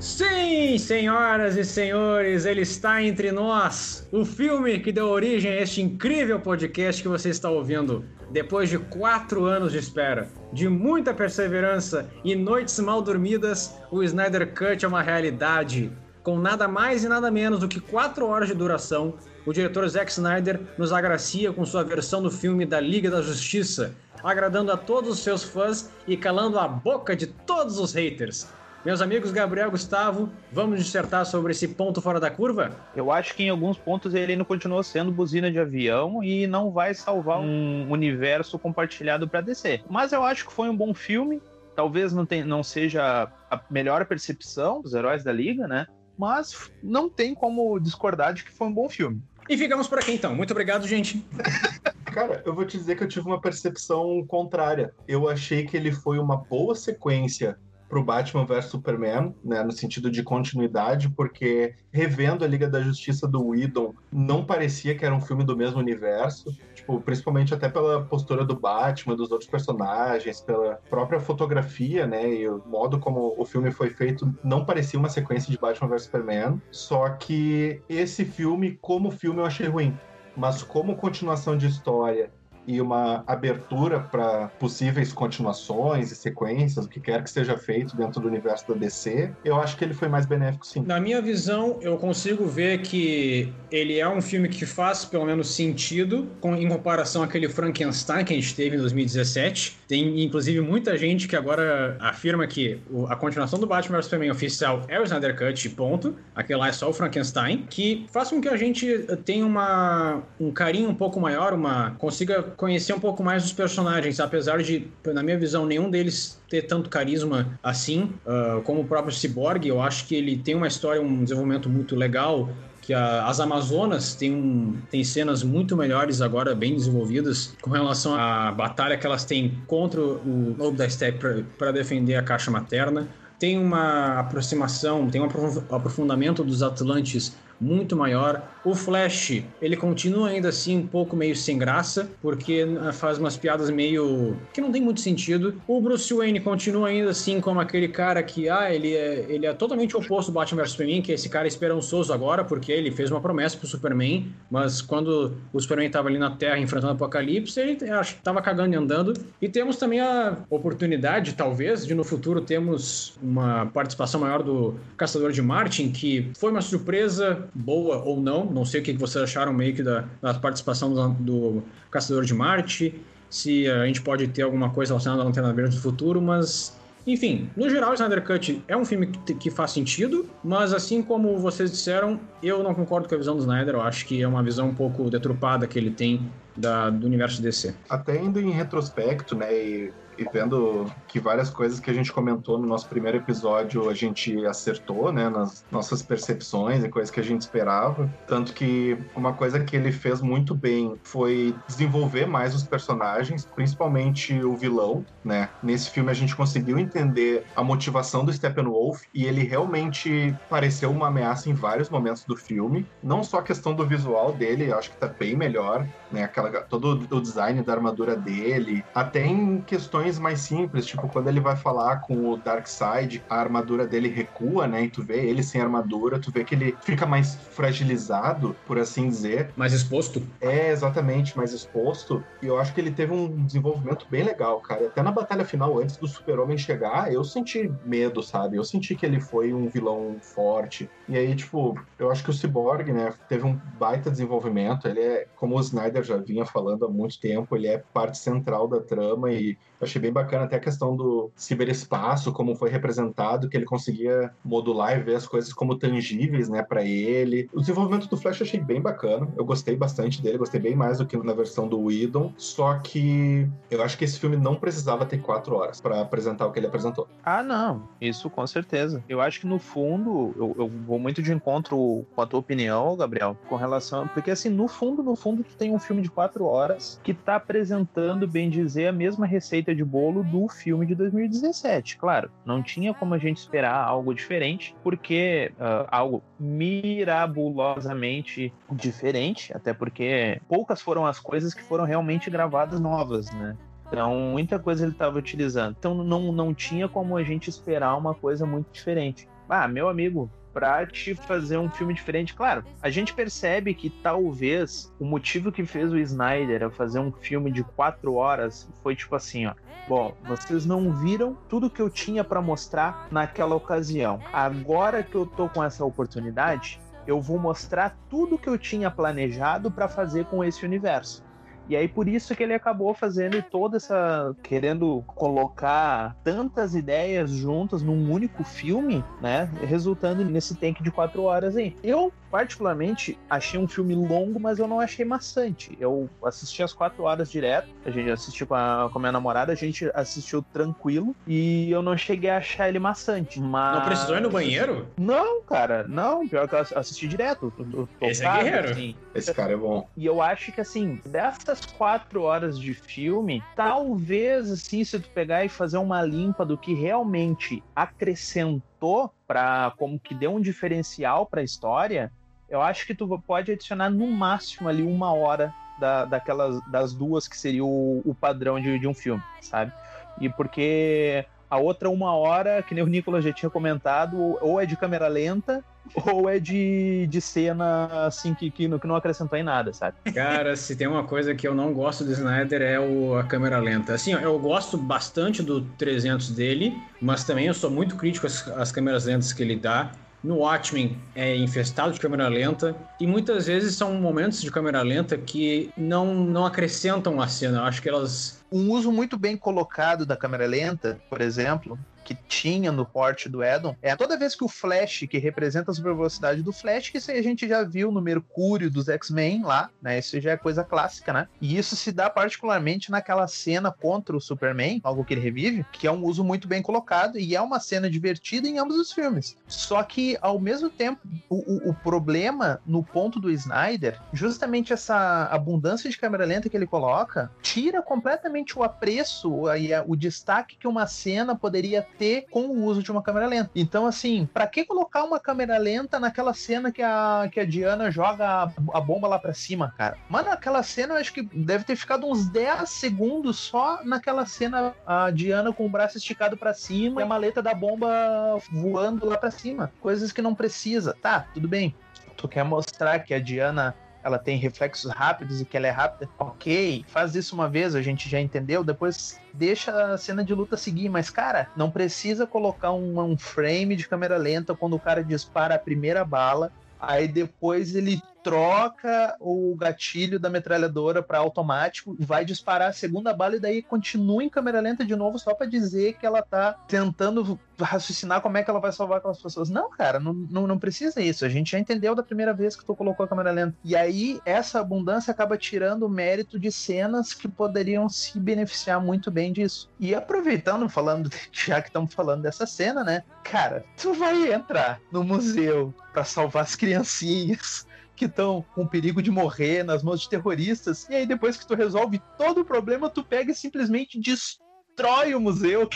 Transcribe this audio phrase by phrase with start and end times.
[0.00, 4.08] Sim, senhoras e senhores, ele está entre nós.
[4.10, 8.04] O filme que deu origem a este incrível podcast que você está ouvindo.
[8.30, 14.54] Depois de quatro anos de espera, de muita perseverança e noites mal dormidas, o Snyder
[14.54, 15.92] Cut é uma realidade.
[16.22, 20.10] Com nada mais e nada menos do que quatro horas de duração, o diretor Zack
[20.10, 25.10] Snyder nos agracia com sua versão do filme da Liga da Justiça, agradando a todos
[25.10, 28.46] os seus fãs e calando a boca de todos os haters.
[28.84, 32.76] Meus amigos Gabriel Gustavo, vamos dissertar sobre esse ponto fora da curva?
[32.96, 36.68] Eu acho que em alguns pontos ele ainda continua sendo buzina de avião e não
[36.68, 39.82] vai salvar um universo compartilhado para DC.
[39.88, 41.40] Mas eu acho que foi um bom filme.
[41.76, 45.86] Talvez não, tem, não seja a melhor percepção dos heróis da liga, né?
[46.18, 49.22] Mas não tem como discordar de que foi um bom filme.
[49.48, 50.34] E ficamos por aqui então.
[50.34, 51.24] Muito obrigado, gente.
[52.06, 54.92] Cara, eu vou te dizer que eu tive uma percepção contrária.
[55.06, 57.56] Eu achei que ele foi uma boa sequência
[57.92, 63.28] pro Batman vs Superman, né, no sentido de continuidade, porque revendo a Liga da Justiça
[63.28, 68.02] do Whedon, não parecia que era um filme do mesmo universo, tipo, principalmente até pela
[68.02, 73.44] postura do Batman, dos outros personagens, pela própria fotografia, né, e o modo como o
[73.44, 78.78] filme foi feito, não parecia uma sequência de Batman vs Superman, só que esse filme,
[78.80, 79.94] como filme, eu achei ruim.
[80.34, 82.30] Mas como continuação de história
[82.66, 88.20] e uma abertura para possíveis continuações e sequências, o que quer que seja feito dentro
[88.20, 90.82] do universo da DC, eu acho que ele foi mais benéfico sim.
[90.86, 95.54] Na minha visão, eu consigo ver que ele é um filme que faz pelo menos
[95.54, 99.78] sentido em comparação àquele Frankenstein que a gente teve em 2017.
[99.88, 104.82] Tem inclusive muita gente que agora afirma que a continuação do Batman vs Superman oficial
[104.88, 106.16] é o Snyder Cut, ponto.
[106.34, 108.86] Aquele lá é só o Frankenstein, que faz com que a gente
[109.24, 114.20] tenha uma, um carinho um pouco maior, uma consiga conhecer um pouco mais dos personagens,
[114.20, 119.14] apesar de, na minha visão, nenhum deles ter tanto carisma assim, uh, como o próprio
[119.14, 119.66] Cyborg.
[119.66, 122.48] Eu acho que ele tem uma história, um desenvolvimento muito legal.
[122.80, 128.14] Que a, as Amazonas têm, um, têm cenas muito melhores agora, bem desenvolvidas, com relação
[128.14, 133.08] à batalha que elas têm contra o Lobo da Steppe para defender a caixa materna
[133.42, 135.24] tem uma aproximação, tem um
[135.68, 138.42] aprofundamento dos Atlantes muito maior.
[138.64, 143.36] O Flash, ele continua ainda assim um pouco meio sem graça, porque ah, faz umas
[143.36, 145.60] piadas meio que não tem muito sentido.
[145.66, 149.52] O Bruce Wayne continua ainda assim como aquele cara que, ah, ele é, ele é
[149.52, 153.10] totalmente oposto do Batman vs Superman, que é esse cara esperançoso agora, porque ele fez
[153.10, 157.60] uma promessa pro Superman, mas quando o Superman tava ali na Terra enfrentando o Apocalipse,
[157.60, 159.12] ele acho, tava cagando e andando.
[159.40, 165.32] E temos também a oportunidade, talvez, de no futuro termos uma participação maior do Caçador
[165.32, 168.44] de Martin, que foi uma surpresa boa ou não.
[168.44, 172.34] Não sei o que vocês acharam meio que da, da participação do, do Caçador de
[172.34, 172.94] Marte,
[173.28, 176.76] se a gente pode ter alguma coisa relacionada à Lanterna Verde no futuro, mas
[177.06, 181.36] enfim, no geral, Snyder Cut é um filme que, que, faz sentido, mas assim como
[181.38, 183.74] vocês disseram, eu não concordo com a visão do Snyder.
[183.74, 187.42] Eu acho que é uma visão um pouco deturpada que ele tem da, do universo
[187.42, 187.74] DC.
[187.88, 192.58] Até indo em retrospecto, né, e e vendo que várias coisas que a gente comentou
[192.58, 197.24] no nosso primeiro episódio a gente acertou, né, nas nossas percepções e coisas que a
[197.24, 198.10] gente esperava.
[198.26, 204.42] Tanto que uma coisa que ele fez muito bem foi desenvolver mais os personagens, principalmente
[204.42, 205.48] o vilão, né?
[205.62, 211.08] Nesse filme a gente conseguiu entender a motivação do Steppenwolf e ele realmente pareceu uma
[211.08, 212.86] ameaça em vários momentos do filme.
[213.02, 216.24] Não só a questão do visual dele, acho que tá bem melhor, né?
[216.24, 221.40] Aquela, todo o design da armadura dele, até em questões mais simples, tipo quando ele
[221.40, 224.84] vai falar com o Darkseid, a armadura dele recua, né?
[224.84, 229.08] E tu vê ele sem armadura, tu vê que ele fica mais fragilizado, por assim
[229.08, 229.50] dizer.
[229.56, 230.22] Mais exposto?
[230.40, 232.24] É, exatamente, mais exposto.
[232.42, 234.86] E eu acho que ele teve um desenvolvimento bem legal, cara.
[234.86, 238.56] Até na batalha final, antes do Super-Homem chegar, eu senti medo, sabe?
[238.56, 240.88] Eu senti que ele foi um vilão forte.
[241.08, 244.86] E aí, tipo, eu acho que o Cyborg, né, teve um baita desenvolvimento.
[244.86, 248.68] Ele é, como o Snyder já vinha falando há muito tempo, ele é parte central
[248.68, 249.56] da trama e
[249.92, 254.98] achei bem bacana até a questão do ciberespaço, como foi representado, que ele conseguia modular
[254.98, 257.48] e ver as coisas como tangíveis, né, para ele.
[257.52, 259.28] O desenvolvimento do Flash eu achei bem bacana.
[259.36, 262.32] Eu gostei bastante dele, gostei bem mais do que na versão do Whedon.
[262.36, 266.52] Só que eu acho que esse filme não precisava ter quatro horas para apresentar o
[266.52, 267.06] que ele apresentou.
[267.24, 267.88] Ah, não.
[268.00, 269.02] Isso com certeza.
[269.08, 272.96] Eu acho que no fundo, eu, eu vou muito de encontro com a tua opinião,
[272.96, 274.08] Gabriel, com relação.
[274.08, 277.36] Porque assim, no fundo, no fundo, tu tem um filme de quatro horas que tá
[277.36, 281.98] apresentando, bem dizer, a mesma receita de bolo do filme de 2017.
[281.98, 289.72] Claro, não tinha como a gente esperar algo diferente, porque uh, algo mirabulosamente diferente, até
[289.72, 293.56] porque poucas foram as coisas que foram realmente gravadas novas, né?
[293.86, 295.76] Então, muita coisa ele estava utilizando.
[295.78, 299.28] Então, não, não tinha como a gente esperar uma coisa muito diferente.
[299.46, 302.34] Ah, meu amigo, pra te fazer um filme diferente.
[302.34, 307.12] Claro, a gente percebe que talvez o motivo que fez o Snyder a fazer um
[307.12, 309.54] filme de quatro horas foi tipo assim, ó.
[309.88, 314.20] Bom, vocês não viram tudo que eu tinha para mostrar naquela ocasião.
[314.32, 319.70] Agora que eu tô com essa oportunidade, eu vou mostrar tudo que eu tinha planejado
[319.70, 321.24] para fazer com esse universo.
[321.68, 327.82] E aí por isso que ele acabou fazendo toda essa querendo colocar tantas ideias juntas
[327.82, 329.44] num único filme, né?
[329.62, 331.74] Resultando nesse tank de quatro horas aí.
[331.82, 335.76] Eu particularmente achei um filme longo, mas eu não achei maçante.
[335.78, 337.68] Eu assisti as quatro horas direto.
[337.84, 341.82] A gente assistiu com a, com a minha namorada, a gente assistiu tranquilo e eu
[341.82, 343.38] não cheguei a achar ele maçante.
[343.38, 343.76] Mas...
[343.76, 344.88] Não precisou ir no banheiro?
[344.98, 346.26] Não, cara, não.
[346.26, 347.52] Pior que eu assisti direto.
[348.00, 348.70] Esse é guerreiro.
[348.70, 348.96] Assim.
[349.14, 349.86] Esse cara é bom.
[349.94, 355.44] E eu acho que assim, dessas quatro horas de filme, talvez, assim, se tu pegar
[355.44, 361.40] e fazer uma limpa do que realmente acrescentou para como que deu um diferencial para
[361.40, 362.10] a história,
[362.52, 367.26] eu acho que tu pode adicionar no máximo ali uma hora da, daquelas das duas
[367.26, 369.72] que seria o, o padrão de, de um filme, sabe?
[370.20, 374.66] E porque a outra uma hora, que nem o Nicolas já tinha comentado, ou é
[374.66, 375.64] de câmera lenta,
[376.12, 379.96] ou é de, de cena assim que, que, que não acrescentou em nada, sabe?
[380.14, 383.58] Cara, se tem uma coisa que eu não gosto do Snyder é o, a câmera
[383.58, 383.94] lenta.
[383.94, 388.70] Assim, eu gosto bastante do 300 dele, mas também eu sou muito crítico às, às
[388.70, 389.90] câmeras lentas que ele dá.
[390.22, 395.18] No Watchmen é infestado de câmera lenta e muitas vezes são momentos de câmera lenta
[395.18, 397.58] que não, não acrescentam a cena.
[397.58, 402.14] Eu acho que elas um uso muito bem colocado da câmera lenta, por exemplo, que
[402.14, 405.94] tinha no porte do Edon é toda vez que o Flash, que representa a super
[405.94, 409.98] velocidade do Flash, que a gente já viu no Mercúrio dos X-Men lá, né?
[409.98, 411.28] Isso já é coisa clássica, né?
[411.40, 415.86] E isso se dá particularmente naquela cena contra o Superman, algo que ele revive, que
[415.86, 419.36] é um uso muito bem colocado e é uma cena divertida em ambos os filmes.
[419.46, 425.26] Só que, ao mesmo tempo, o, o, o problema no ponto do Snyder, justamente essa
[425.26, 430.68] abundância de câmera lenta que ele coloca, tira completamente o apreço e o destaque que
[430.68, 433.50] uma cena poderia ter com o uso de uma câmera lenta.
[433.54, 437.90] Então, assim, para que colocar uma câmera lenta naquela cena que a, que a Diana
[437.90, 439.96] joga a, a bomba lá para cima, cara?
[440.08, 444.74] Mano, aquela cena eu acho que deve ter ficado uns 10 segundos só naquela cena,
[444.86, 449.16] a Diana com o braço esticado para cima e a maleta da bomba voando lá
[449.16, 449.72] para cima.
[449.80, 450.96] Coisas que não precisa.
[451.00, 451.74] Tá, tudo bem.
[452.16, 456.10] Tu quer mostrar que a Diana ela tem reflexos rápidos e que ela é rápida.
[456.18, 458.64] Ok, faz isso uma vez, a gente já entendeu.
[458.64, 460.88] Depois deixa a cena de luta seguir.
[460.88, 465.54] Mas, cara, não precisa colocar um, um frame de câmera lenta quando o cara dispara
[465.54, 466.52] a primeira bala.
[466.80, 473.36] Aí depois ele troca o gatilho da metralhadora para automático, vai disparar a segunda bala
[473.36, 477.38] e daí continua em câmera lenta de novo só para dizer que ela tá tentando
[477.60, 479.50] raciocinar como é que ela vai salvar aquelas pessoas.
[479.50, 481.24] Não, cara, não, não, não precisa isso.
[481.24, 483.56] A gente já entendeu da primeira vez que tu colocou a câmera lenta.
[483.64, 489.10] E aí essa abundância acaba tirando o mérito de cenas que poderiam se beneficiar muito
[489.10, 489.70] bem disso.
[489.78, 493.02] E aproveitando, falando, já que estamos falando dessa cena, né?
[493.24, 497.66] Cara, tu vai entrar no museu para salvar as criancinhas
[498.02, 500.88] que estão com perigo de morrer nas mãos de terroristas.
[500.90, 504.41] E aí, depois que tu resolve todo o problema, tu pega e simplesmente destrói
[504.72, 505.68] destrói o museu.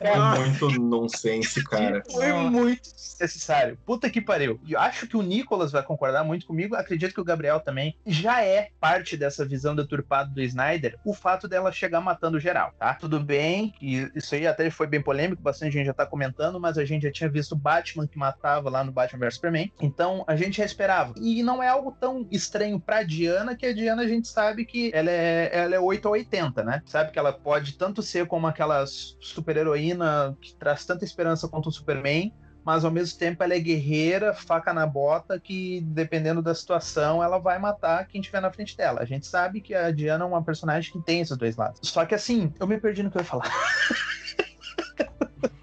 [0.00, 2.02] É muito nonsense, cara.
[2.10, 2.82] Foi muito
[3.20, 3.78] necessário.
[3.86, 4.60] Puta que pariu.
[4.66, 6.74] E eu acho que o Nicolas vai concordar muito comigo.
[6.74, 10.98] Acredito que o Gabriel também já é parte dessa visão deturpada do Snyder.
[11.04, 12.94] O fato dela chegar matando geral, tá?
[12.94, 16.78] Tudo bem, e isso aí até foi bem polêmico, bastante gente já tá comentando, mas
[16.78, 19.72] a gente já tinha visto Batman que matava lá no Batman vs Superman.
[19.80, 21.14] Então a gente já esperava.
[21.20, 24.90] E não é algo tão estranho pra Diana, que a Diana a gente sabe que
[24.94, 26.82] ela é, ela é 8 ou 80, né?
[26.86, 31.72] Sabe que ela pode tanto ser como aquela super-heroína que traz tanta esperança quanto o
[31.72, 32.32] Superman,
[32.64, 37.38] mas ao mesmo tempo ela é guerreira, faca na bota, que dependendo da situação ela
[37.38, 39.00] vai matar quem tiver na frente dela.
[39.00, 41.80] A gente sabe que a Diana é uma personagem que tem esses dois lados.
[41.82, 43.50] Só que assim, eu me perdi no que eu ia falar.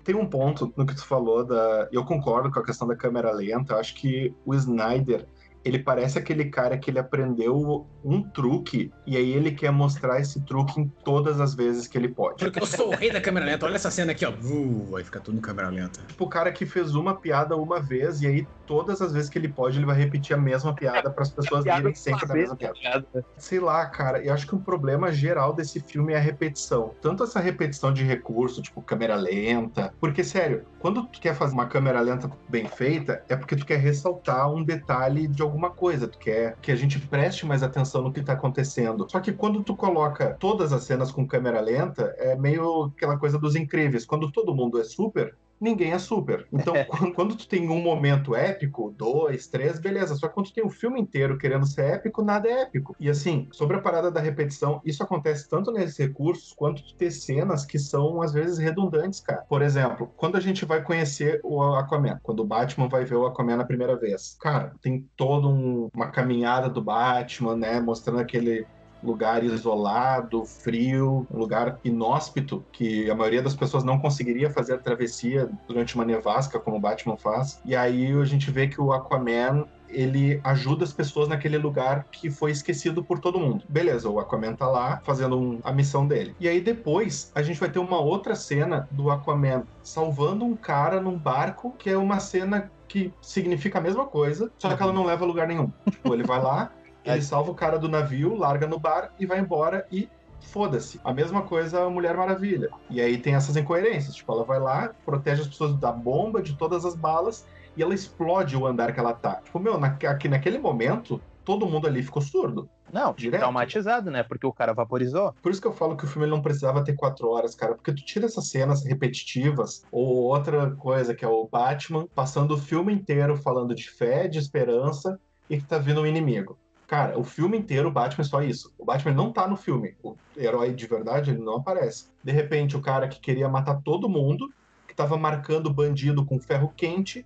[0.04, 1.90] tem um ponto no que tu falou da.
[1.92, 3.74] Eu concordo com a questão da câmera lenta.
[3.74, 5.28] Eu acho que o Snyder
[5.65, 10.39] ele parece aquele cara que ele aprendeu um truque e aí ele quer mostrar esse
[10.41, 12.38] truque em todas as vezes que ele pode.
[12.38, 13.65] Porque eu sou o rei da câmera lenta.
[13.65, 14.31] Olha essa cena aqui, ó.
[14.31, 16.01] Uh, vai ficar tudo em câmera lenta.
[16.07, 19.39] Tipo o cara que fez uma piada uma vez e aí todas as vezes que
[19.39, 22.55] ele pode ele vai repetir a mesma piada para as pessoas rirem sempre da mesma
[22.55, 23.25] piada.
[23.38, 24.24] Sei lá, cara.
[24.24, 26.93] Eu acho que o problema geral desse filme é a repetição.
[27.01, 29.91] Tanto essa repetição de recurso, tipo câmera lenta.
[30.00, 33.79] Porque sério, quando tu quer fazer uma câmera lenta bem feita, é porque tu quer
[33.79, 38.01] ressaltar um detalhe de algum alguma coisa, tu quer que a gente preste mais atenção
[38.01, 39.07] no que tá acontecendo.
[39.09, 43.39] Só que quando tu coloca todas as cenas com câmera lenta, é meio aquela coisa
[43.39, 44.05] dos incríveis.
[44.05, 46.47] Quando todo mundo é super, ninguém é super.
[46.51, 50.15] Então, quando, quando, tu tem um momento épico, dois, três, beleza.
[50.15, 52.95] Só que quando tu tem o um filme inteiro querendo ser épico, nada é épico.
[53.00, 57.12] E assim, sobre a parada da repetição, isso acontece tanto nesses recursos quanto tu ter
[57.12, 59.43] cenas que são, às vezes, redundantes, cara.
[59.47, 63.25] Por exemplo, quando a gente vai conhecer o Aquaman, quando o Batman vai ver o
[63.25, 67.79] Aquaman na primeira vez, cara, tem toda um, uma caminhada do Batman, né?
[67.79, 68.65] Mostrando aquele
[69.05, 74.77] lugar isolado, frio, um lugar inóspito, que a maioria das pessoas não conseguiria fazer a
[74.77, 77.62] travessia durante uma nevasca, como o Batman faz.
[77.65, 82.29] E aí a gente vê que o Aquaman ele ajuda as pessoas naquele lugar que
[82.29, 83.63] foi esquecido por todo mundo.
[83.69, 86.35] Beleza, o Aquaman tá lá fazendo um, a missão dele.
[86.39, 91.00] E aí depois a gente vai ter uma outra cena do Aquaman salvando um cara
[91.00, 95.05] num barco, que é uma cena que significa a mesma coisa, só que ela não
[95.05, 95.71] leva a lugar nenhum.
[95.89, 96.71] Tipo, ele vai lá,
[97.05, 100.09] ele salva o cara do navio, larga no bar e vai embora e
[100.39, 101.00] foda-se.
[101.03, 102.69] A mesma coisa a Mulher Maravilha.
[102.89, 104.15] E aí tem essas incoerências.
[104.15, 107.45] Tipo, ela vai lá, protege as pessoas da bomba, de todas as balas,
[107.75, 109.41] e ela explode o andar que ela tá.
[109.43, 112.69] Tipo, meu, na, aqui naquele momento, todo mundo ali ficou surdo.
[112.91, 113.41] Não, direto.
[113.41, 114.24] traumatizado, né?
[114.24, 115.33] Porque o cara vaporizou.
[115.41, 117.75] Por isso que eu falo que o filme não precisava ter quatro horas, cara.
[117.75, 122.57] Porque tu tira essas cenas repetitivas, ou outra coisa que é o Batman passando o
[122.57, 125.19] filme inteiro falando de fé, de esperança,
[125.50, 126.57] e que tá vindo um inimigo.
[126.88, 128.74] Cara, o filme inteiro, o Batman é só isso.
[128.77, 129.96] O Batman não tá no filme.
[130.04, 132.10] O herói de verdade, ele não aparece.
[132.24, 134.54] De repente, o cara que queria matar todo mundo,
[134.88, 137.25] que tava marcando bandido com ferro quente,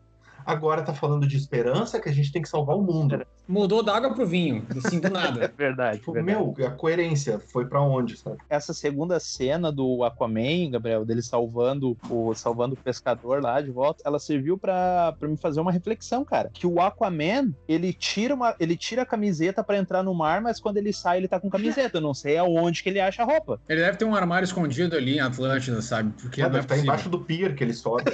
[0.50, 3.26] agora tá falando de esperança, que a gente tem que salvar o mundo.
[3.48, 5.46] Mudou da água pro vinho, assim, do nada.
[5.46, 6.38] é verdade, tipo, verdade.
[6.38, 8.38] Meu, a coerência foi para onde, sabe?
[8.50, 14.04] Essa segunda cena do Aquaman, Gabriel, dele salvando o salvando o pescador lá de volta,
[14.06, 16.50] ela serviu para me fazer uma reflexão, cara.
[16.54, 20.60] Que o Aquaman, ele tira uma, ele tira a camiseta para entrar no mar, mas
[20.60, 21.98] quando ele sai, ele tá com camiseta.
[21.98, 23.60] Eu não sei aonde que ele acha a roupa.
[23.68, 26.14] Ele deve ter um armário escondido ali em Atlântida, sabe?
[26.22, 28.12] Porque ah, deve estar tá embaixo do pier que ele sobe.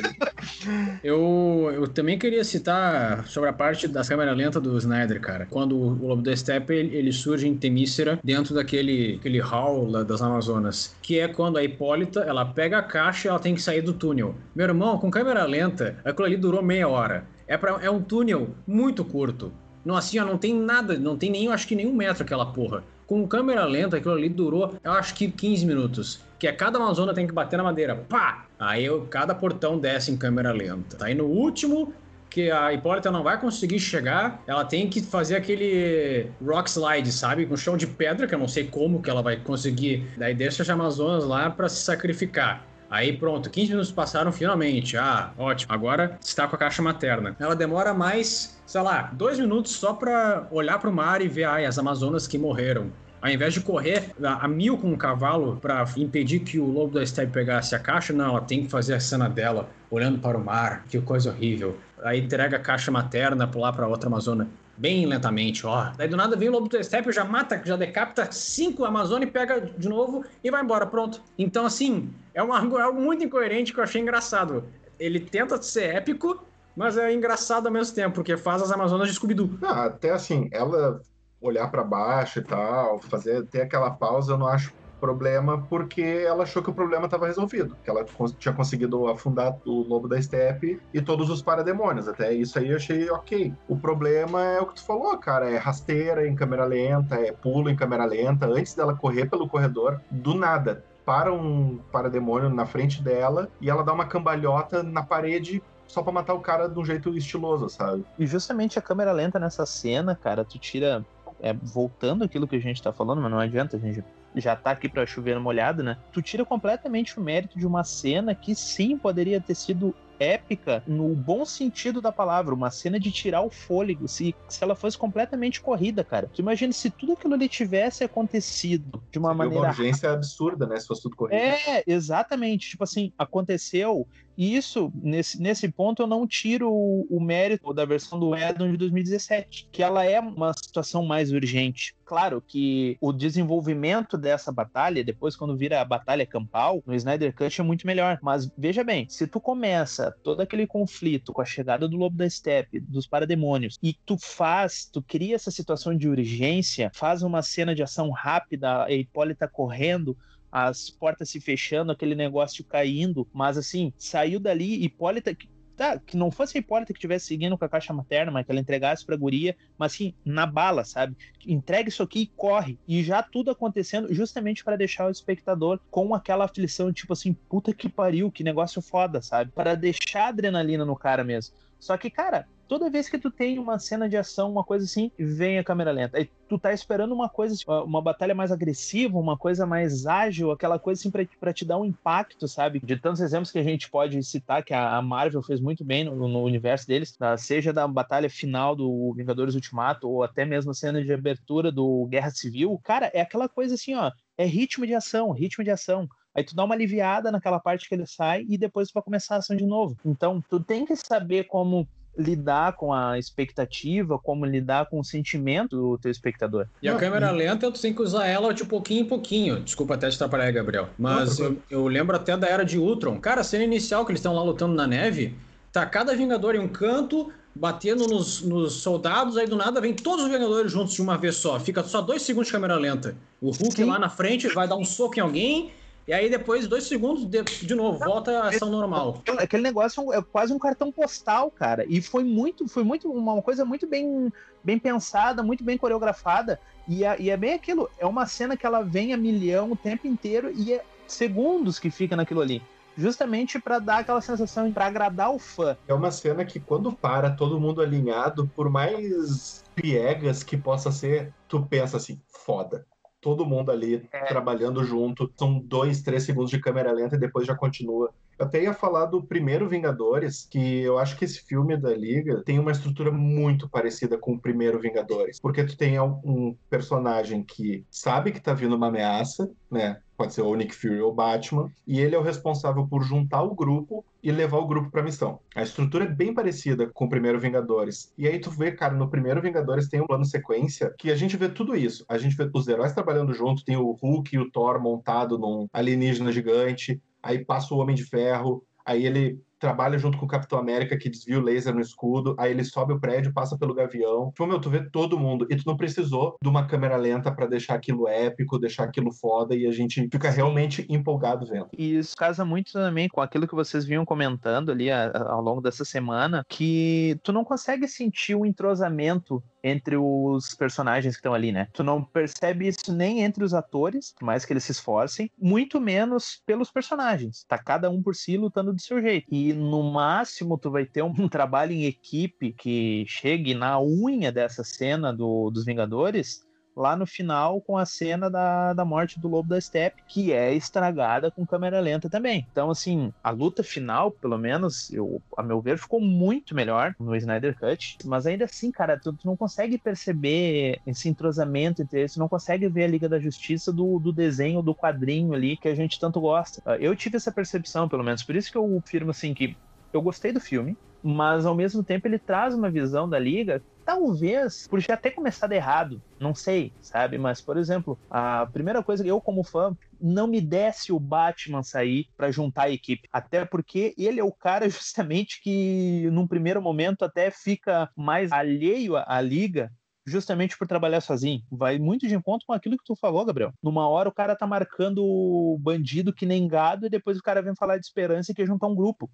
[1.04, 5.46] eu, eu também queria citar sobre a parte das câmeras lentas do Snyder, cara.
[5.48, 10.24] Quando o Lobo da Steppe ele, surge em Temícera, dentro daquele aquele hall lá das
[10.24, 13.82] Amazonas, que é quando a Hipólita, ela pega a caixa e ela tem que sair
[13.82, 14.34] do túnel.
[14.56, 17.28] Meu irmão, com câmera lenta, aquilo ali durou meia hora.
[17.48, 19.54] É, pra, é um túnel muito curto.
[19.86, 22.84] Não, assim, ó, não tem nada, não tem nem, acho que nenhum metro aquela porra.
[23.06, 26.22] Com câmera lenta, aquilo ali durou, eu acho que 15 minutos.
[26.40, 27.96] Que é cada Amazona tem que bater na madeira.
[27.96, 28.46] Pá!
[28.58, 30.98] Aí eu, cada portão desce em câmera lenta.
[31.06, 31.94] Aí no último,
[32.36, 37.46] que a Hipólita não vai conseguir chegar, ela tem que fazer aquele rock slide, sabe?
[37.46, 40.06] Com chão de pedra, que eu não sei como que ela vai conseguir.
[40.18, 42.66] Daí deixa as Amazonas lá para se sacrificar.
[42.90, 44.98] Aí pronto, 15 minutos passaram finalmente.
[44.98, 45.74] Ah, ótimo.
[45.74, 47.38] Agora está com a caixa materna.
[47.40, 51.46] Ela demora mais, sei lá, dois minutos só para olhar para o mar e ver
[51.46, 52.92] ai, as Amazonas que morreram.
[53.26, 56.94] Ao invés de correr a, a mil com o cavalo para impedir que o lobo
[56.94, 60.38] da steppe pegasse a caixa, não, ela tem que fazer a cena dela olhando para
[60.38, 60.86] o mar.
[60.88, 65.92] Que coisa horrível aí entrega a caixa materna lá para outra Amazônia bem lentamente, ó.
[65.98, 69.32] Daí do nada vem o lobo do steppe, já mata, já decapita cinco Amazônia e
[69.32, 71.20] pega de novo e vai embora, pronto.
[71.36, 74.66] Então, assim, é, uma, é algo muito incoerente que eu achei engraçado.
[75.00, 76.44] Ele tenta ser épico,
[76.76, 79.58] mas é engraçado ao mesmo tempo, porque faz as Amazonas de Scooby-Doo.
[79.64, 81.02] Ah, até assim, ela
[81.42, 86.44] olhar para baixo e tal, fazer ter aquela pausa, eu não acho problema porque ela
[86.44, 88.04] achou que o problema estava resolvido, que ela
[88.40, 92.08] tinha conseguido afundar o lobo da steppe e todos os parademônios.
[92.08, 93.54] Até isso aí eu achei ok.
[93.68, 97.70] O problema é o que tu falou, cara, é rasteira em câmera lenta, é pulo
[97.70, 103.04] em câmera lenta, antes dela correr pelo corredor, do nada para um parademônio na frente
[103.04, 106.84] dela e ela dá uma cambalhota na parede só pra matar o cara de um
[106.84, 108.04] jeito estiloso, sabe?
[108.18, 111.06] E justamente a câmera lenta nessa cena, cara, tu tira.
[111.40, 114.04] É, voltando aquilo que a gente tá falando, mas não adianta, a gente
[114.36, 115.98] já tá aqui para chover molhado, né?
[116.12, 121.14] Tu tira completamente o mérito de uma cena que sim poderia ter sido épica no
[121.16, 125.62] bom sentido da palavra, uma cena de tirar o fôlego, se, se ela fosse completamente
[125.62, 126.30] corrida, cara.
[126.34, 129.64] Tu imagina se tudo aquilo ali tivesse acontecido de uma Seria maneira.
[129.64, 130.78] Uma urgência absurda, né?
[130.80, 131.38] Se fosse tudo corrido.
[131.38, 132.70] É, exatamente.
[132.70, 137.86] Tipo assim, aconteceu, e isso, nesse, nesse ponto, eu não tiro o, o mérito da
[137.86, 141.96] versão do Edon de 2017, que ela é uma situação mais urgente.
[142.04, 147.60] Claro que o desenvolvimento dessa batalha, depois quando vira a batalha campal, no Snyder Cut
[147.60, 148.20] é muito melhor.
[148.22, 152.30] Mas veja bem, se tu começa todo aquele conflito com a chegada do Lobo da
[152.30, 157.74] Steppe, dos parademônios, e tu faz, tu cria essa situação de urgência, faz uma cena
[157.74, 160.16] de ação rápida, a Hipólita correndo,
[160.56, 165.36] as portas se fechando, aquele negócio caindo, mas assim, saiu dali, Hipólita,
[165.76, 168.52] Tá, que não fosse a Hipólita que estivesse seguindo com a caixa materna, mas que
[168.54, 171.18] ela entregasse pra guria, mas assim, na bala, sabe?
[171.46, 172.80] Entrega isso aqui e corre.
[172.88, 177.74] E já tudo acontecendo justamente para deixar o espectador com aquela aflição, tipo assim, puta
[177.74, 179.52] que pariu, que negócio foda, sabe?
[179.52, 181.54] Para deixar adrenalina no cara mesmo.
[181.78, 185.12] Só que, cara, toda vez que tu tem uma cena de ação, uma coisa assim,
[185.18, 186.18] vem a câmera lenta.
[186.18, 190.78] Aí tu tá esperando uma coisa, uma batalha mais agressiva, uma coisa mais ágil, aquela
[190.78, 192.80] coisa assim pra, pra te dar um impacto, sabe?
[192.80, 196.28] De tantos exemplos que a gente pode citar, que a, Marvel fez muito bem no,
[196.28, 197.38] no universo deles, tá?
[197.38, 202.08] seja da batalha final do Vingadores Ultimato, ou até mesmo a cena de abertura do
[202.10, 202.80] Guerra Civil.
[202.84, 206.08] Cara, é aquela coisa assim, ó, é ritmo de ação, ritmo de ação.
[206.34, 209.36] Aí tu dá uma aliviada naquela parte que ele sai e depois tu vai começar
[209.36, 209.96] a ação de novo.
[210.06, 215.76] Então, tu tem que saber como lidar com a expectativa, como lidar com o sentimento
[215.76, 216.68] do teu espectador.
[216.82, 219.60] E a câmera lenta, tu tem que usar ela de pouquinho em pouquinho.
[219.60, 220.90] Desculpa até te atrapalhar, Gabriel.
[220.98, 223.20] Mas eu, eu, lembro até da era de Ultron.
[223.20, 225.36] Cara, a cena inicial que eles estão lá lutando na neve,
[225.72, 230.26] tá cada Vingador em um canto, batendo nos, nos, soldados, aí do nada vem todos
[230.26, 231.60] os Vingadores juntos de uma vez só.
[231.60, 233.16] Fica só dois segundos de câmera lenta.
[233.42, 233.86] O Hulk Sim.
[233.86, 235.72] lá na frente vai dar um soco em alguém
[236.08, 239.24] e aí depois, dois segundos, de, de novo, volta a ação normal.
[239.40, 241.84] Aquele negócio é quase um cartão postal, cara.
[241.88, 244.32] E foi muito, foi muito uma coisa muito bem,
[244.64, 246.60] bem pensada, muito bem coreografada.
[246.88, 249.76] E é, e é bem aquilo, é uma cena que ela vem a milhão o
[249.76, 252.62] tempo inteiro e é segundos que fica naquilo ali
[252.98, 255.76] justamente para dar aquela sensação, para agradar o fã.
[255.86, 261.34] É uma cena que quando para todo mundo alinhado, por mais piegas que possa ser,
[261.46, 262.86] tu pensa assim, foda
[263.26, 264.26] todo mundo ali é.
[264.26, 265.34] trabalhando junto.
[265.36, 268.14] São dois, três segundos de câmera lenta e depois já continua.
[268.38, 272.44] Eu até ia falar do primeiro Vingadores, que eu acho que esse filme da Liga
[272.46, 275.40] tem uma estrutura muito parecida com o primeiro Vingadores.
[275.40, 280.00] Porque tu tem um personagem que sabe que tá vindo uma ameaça, né?
[280.18, 283.56] Pode ser o Nick Fury ou Batman, e ele é o responsável por juntar o
[283.56, 285.40] grupo e levar o grupo para missão.
[285.56, 288.12] A estrutura é bem parecida com o primeiro Vingadores.
[288.18, 291.38] E aí tu vê, cara, no primeiro Vingadores tem um plano sequência que a gente
[291.38, 292.06] vê tudo isso.
[292.08, 295.68] A gente vê os heróis trabalhando junto, tem o Hulk e o Thor montado num
[295.72, 300.60] alienígena gigante, aí passa o Homem de Ferro, aí ele trabalha junto com o Capitão
[300.60, 304.28] América, que desvia o laser no escudo, aí ele sobe o prédio, passa pelo gavião.
[304.30, 305.48] Tipo, meu, tu vê todo mundo.
[305.50, 309.56] E tu não precisou de uma câmera lenta para deixar aquilo épico, deixar aquilo foda,
[309.56, 311.70] e a gente fica realmente empolgado vendo.
[311.76, 315.84] E isso casa muito também com aquilo que vocês vinham comentando ali ao longo dessa
[315.84, 321.68] semana, que tu não consegue sentir o entrosamento entre os personagens que estão ali, né?
[321.74, 325.82] Tu não percebe isso nem entre os atores, por mais que eles se esforcem, muito
[325.82, 327.44] menos pelos personagens.
[327.48, 329.26] Tá cada um por si lutando do seu jeito.
[329.28, 334.64] E no máximo tu vai ter um, trabalho em equipe que chegue na unha dessa
[334.64, 339.50] cena do, dos Vingadores lá no final com a cena da, da morte do Lobo
[339.50, 342.46] da Steppe, que é estragada com câmera lenta também.
[342.52, 347.16] Então, assim, a luta final, pelo menos, eu, a meu ver, ficou muito melhor no
[347.16, 352.14] Snyder Cut, mas ainda assim, cara, tu, tu não consegue perceber esse entrosamento entre eles,
[352.14, 355.68] tu não consegue ver a Liga da Justiça do, do desenho, do quadrinho ali que
[355.68, 356.62] a gente tanto gosta.
[356.80, 359.56] Eu tive essa percepção, pelo menos, por isso que eu afirmo, assim, que
[359.94, 364.68] eu gostei do filme, mas ao mesmo tempo ele traz uma visão da liga talvez
[364.68, 367.20] por já ter começado errado, não sei, sabe?
[367.20, 371.62] Mas, por exemplo, a primeira coisa que eu, como fã, não me desse o Batman
[371.62, 373.08] sair para juntar a equipe.
[373.14, 378.96] Até porque ele é o cara justamente que, num primeiro momento, até fica mais alheio
[378.98, 379.72] à, liga
[380.08, 381.42] justamente por trabalhar sozinho.
[381.52, 383.54] Vai muito de encontro com aquilo que tu falou, Gabriel.
[383.62, 387.42] Numa hora o cara tá marcando o bandido que nem gado e depois o cara
[387.42, 389.10] vem falar de esperança e quer juntar um grupo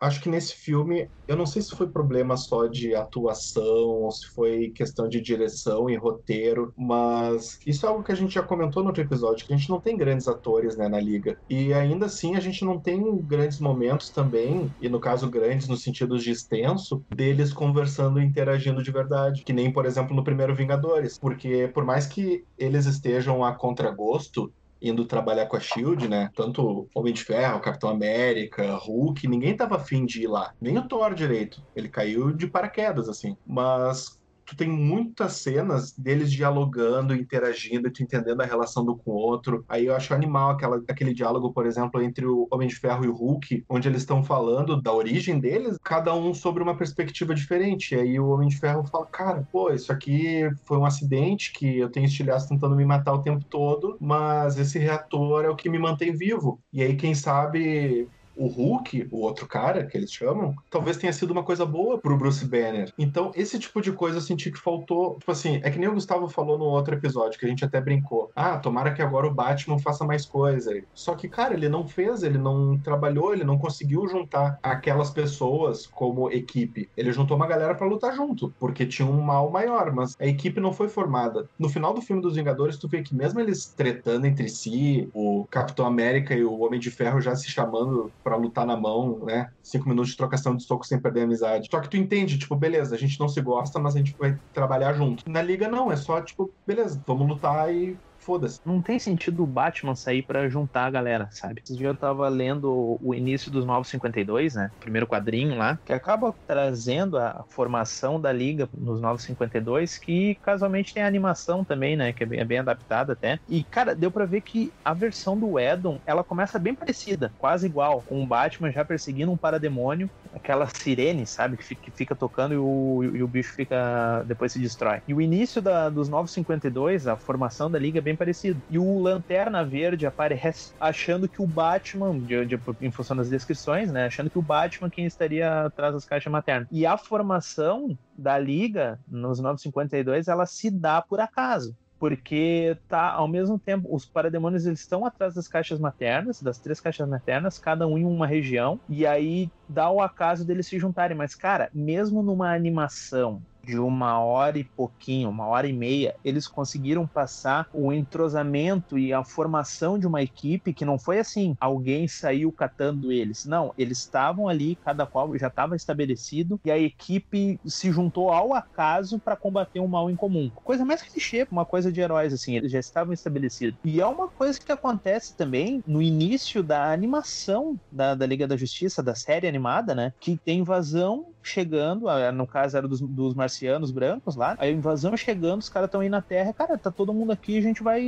[0.00, 4.26] acho que nesse filme, eu não sei se foi problema só de atuação ou se
[4.34, 8.82] foi questão de direção e roteiro, mas isso é algo que a gente já comentou
[8.82, 11.36] no outro episódio, que a gente não tem grandes atores né, na liga.
[11.48, 15.76] E ainda assim a gente não tem grandes momentos também, e no caso grandes no
[15.76, 19.42] sentido de extenso, deles conversando e interagindo de verdade.
[19.44, 21.18] Que nem, por exemplo, no primeiro Vingadores.
[21.18, 26.30] Porque por mais que eles estejam a contragosto, indo trabalhar com a Shield, né?
[26.34, 30.52] Tanto Homem de Ferro, Capitão América, Hulk, ninguém tava afim de ir lá.
[30.60, 31.62] Nem o Thor direito.
[31.74, 33.36] Ele caiu de paraquedas, assim.
[33.46, 34.17] Mas
[34.48, 39.62] tu tem muitas cenas deles dialogando, interagindo, tu entendendo a relação do com o outro.
[39.68, 43.08] Aí eu acho animal aquela, aquele diálogo, por exemplo, entre o Homem de Ferro e
[43.08, 47.94] o Hulk, onde eles estão falando da origem deles, cada um sobre uma perspectiva diferente.
[47.94, 51.78] E aí o Homem de Ferro fala, cara, pô, isso aqui foi um acidente que
[51.78, 55.68] eu tenho estilhaço tentando me matar o tempo todo, mas esse reator é o que
[55.68, 56.58] me mantém vivo.
[56.72, 58.08] E aí, quem sabe,
[58.38, 62.16] o Hulk, o outro cara que eles chamam, talvez tenha sido uma coisa boa pro
[62.16, 62.92] Bruce Banner.
[62.96, 65.16] Então, esse tipo de coisa eu senti que faltou.
[65.18, 67.80] Tipo assim, é que nem o Gustavo falou no outro episódio, que a gente até
[67.80, 68.30] brincou.
[68.34, 70.80] Ah, tomara que agora o Batman faça mais coisa.
[70.94, 75.86] Só que, cara, ele não fez, ele não trabalhou, ele não conseguiu juntar aquelas pessoas
[75.86, 76.88] como equipe.
[76.96, 80.60] Ele juntou uma galera para lutar junto, porque tinha um mal maior, mas a equipe
[80.60, 81.48] não foi formada.
[81.58, 85.46] No final do filme dos Vingadores, tu vê que mesmo eles tretando entre si, o
[85.50, 89.48] Capitão América e o Homem de Ferro já se chamando para lutar na mão, né?
[89.62, 91.66] Cinco minutos de trocação de soco sem perder a amizade.
[91.70, 94.36] Só que tu entende, tipo, beleza, a gente não se gosta, mas a gente vai
[94.52, 95.24] trabalhar junto.
[95.26, 97.96] Na liga não, é só, tipo, beleza, vamos lutar e
[98.28, 98.60] foda-se.
[98.62, 101.62] Não tem sentido o Batman sair para juntar a galera, sabe?
[101.64, 104.70] Esse dia eu tava lendo o início dos Novos 52, né?
[104.76, 110.34] O primeiro quadrinho lá, que acaba trazendo a formação da Liga nos Novos 52, que
[110.42, 112.12] casualmente tem a animação também, né?
[112.12, 113.40] Que é bem, é bem adaptada até.
[113.48, 117.64] E, cara, deu para ver que a versão do Edon, ela começa bem parecida, quase
[117.64, 121.56] igual, com o Batman já perseguindo um parademônio, aquela sirene, sabe?
[121.56, 124.22] Que fica, que fica tocando e o, e o bicho fica.
[124.26, 125.00] depois se destrói.
[125.08, 128.60] E o início da, dos Novos 52, a formação da Liga é bem parecido.
[128.68, 133.90] E o Lanterna Verde aparece achando que o Batman, de, de, em função das descrições,
[133.92, 134.06] né?
[134.06, 136.68] Achando que o Batman quem estaria atrás das caixas maternas.
[136.70, 143.26] E a formação da Liga, nos 952, ela se dá por acaso porque tá ao
[143.26, 147.86] mesmo tempo os parademônios eles estão atrás das caixas maternas, das três caixas maternas, cada
[147.86, 152.22] um em uma região, e aí dá o acaso deles se juntarem, mas cara, mesmo
[152.22, 157.92] numa animação de uma hora e pouquinho, uma hora e meia, eles conseguiram passar o
[157.92, 163.44] entrosamento e a formação de uma equipe que não foi assim, alguém saiu catando eles.
[163.44, 168.54] Não, eles estavam ali, cada qual já estava estabelecido e a equipe se juntou ao
[168.54, 170.50] acaso para combater um mal em comum.
[170.54, 173.78] Coisa mais clichê, uma coisa de heróis assim, eles já estavam estabelecidos.
[173.84, 178.56] E é uma coisa que acontece também no início da animação da, da Liga da
[178.56, 180.12] Justiça, da série animada, né?
[180.18, 185.60] Que tem invasão chegando, no caso era dos, dos marcianos brancos lá, a invasão chegando,
[185.60, 188.02] os caras estão aí na Terra, cara, tá todo mundo aqui, a gente vai.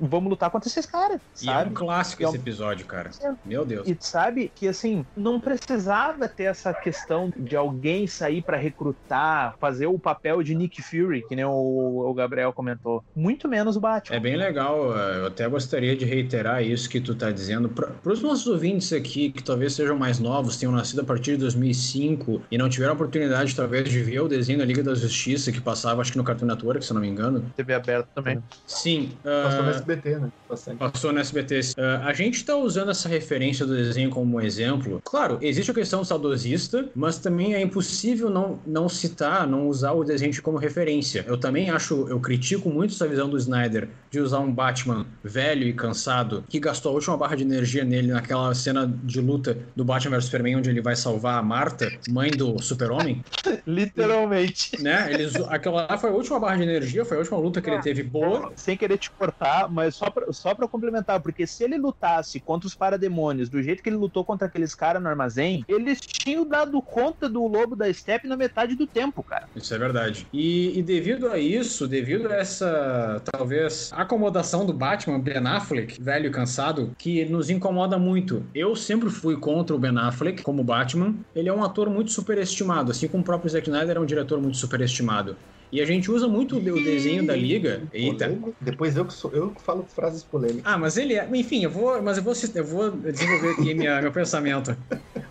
[0.00, 1.20] Vamos lutar contra esses caras.
[1.42, 2.30] E é um clássico é um...
[2.30, 3.10] esse episódio, cara.
[3.22, 3.32] É.
[3.44, 3.88] Meu Deus.
[3.88, 9.86] E sabe que assim, não precisava ter essa questão de alguém sair para recrutar, fazer
[9.86, 13.04] o papel de Nick Fury, que nem o, o Gabriel comentou.
[13.14, 14.16] Muito menos o Batman.
[14.16, 17.68] É bem legal, eu até gostaria de reiterar isso que tu tá dizendo.
[17.68, 21.38] Para os nossos ouvintes aqui, que talvez sejam mais novos, tenham nascido a partir de
[21.38, 25.50] 2005 e não tiveram a oportunidade, talvez, de ver o desenho da Liga da Justiça,
[25.50, 27.44] que passava, acho que no Cartoon Network, se eu não me engano.
[27.56, 28.42] TV aberta também.
[28.66, 29.10] Sim.
[29.20, 30.32] Uh, passou no SBT, né?
[30.48, 30.78] Bastante.
[30.78, 31.60] Passou no SBT.
[31.60, 35.00] Uh, a gente está usando essa referência do desenho como exemplo.
[35.04, 40.04] Claro, existe a questão saudosista, mas também é impossível não, não citar, não usar o
[40.04, 41.24] desenho como referência.
[41.26, 45.64] Eu também acho, eu critico muito essa visão do Snyder de usar um Batman velho
[45.64, 49.84] e cansado, que gastou a última barra de energia nele naquela cena de luta do
[49.84, 53.24] Batman vs Superman, onde ele vai salvar a Marta, mãe do Super-Homem.
[53.66, 54.80] Literalmente.
[54.82, 55.12] Né?
[55.12, 57.80] Eles, aquela lá foi a última barra de energia, foi a última luta que ele
[57.80, 58.52] teve boa.
[58.54, 62.66] Sem querer te cortar, mas só pra, só pra complementar, porque se ele lutasse contra
[62.66, 66.80] os parademônios do jeito que ele lutou contra aqueles caras no armazém, eles tinham dado
[66.82, 69.48] conta do lobo da Steppe na metade do tempo, cara.
[69.56, 70.26] Isso é verdade.
[70.32, 76.26] E, e devido a isso, devido a essa, talvez, acomodação do Batman, Ben Affleck, velho
[76.26, 78.44] e cansado, que nos incomoda muito.
[78.54, 81.14] Eu sempre fui contra o Ben Affleck como Batman.
[81.34, 84.06] Ele é um ator muito superestimado superestimado, assim como o próprio Zack Snyder é um
[84.06, 85.36] diretor muito superestimado.
[85.70, 87.82] E a gente usa muito o desenho da liga.
[87.92, 88.38] Eita.
[88.60, 90.62] Depois eu que sou, eu que falo frases polêmicas.
[90.64, 91.28] Ah, mas ele é.
[91.34, 92.00] Enfim, eu vou.
[92.00, 94.76] Mas eu vou, eu vou desenvolver aqui minha, meu pensamento.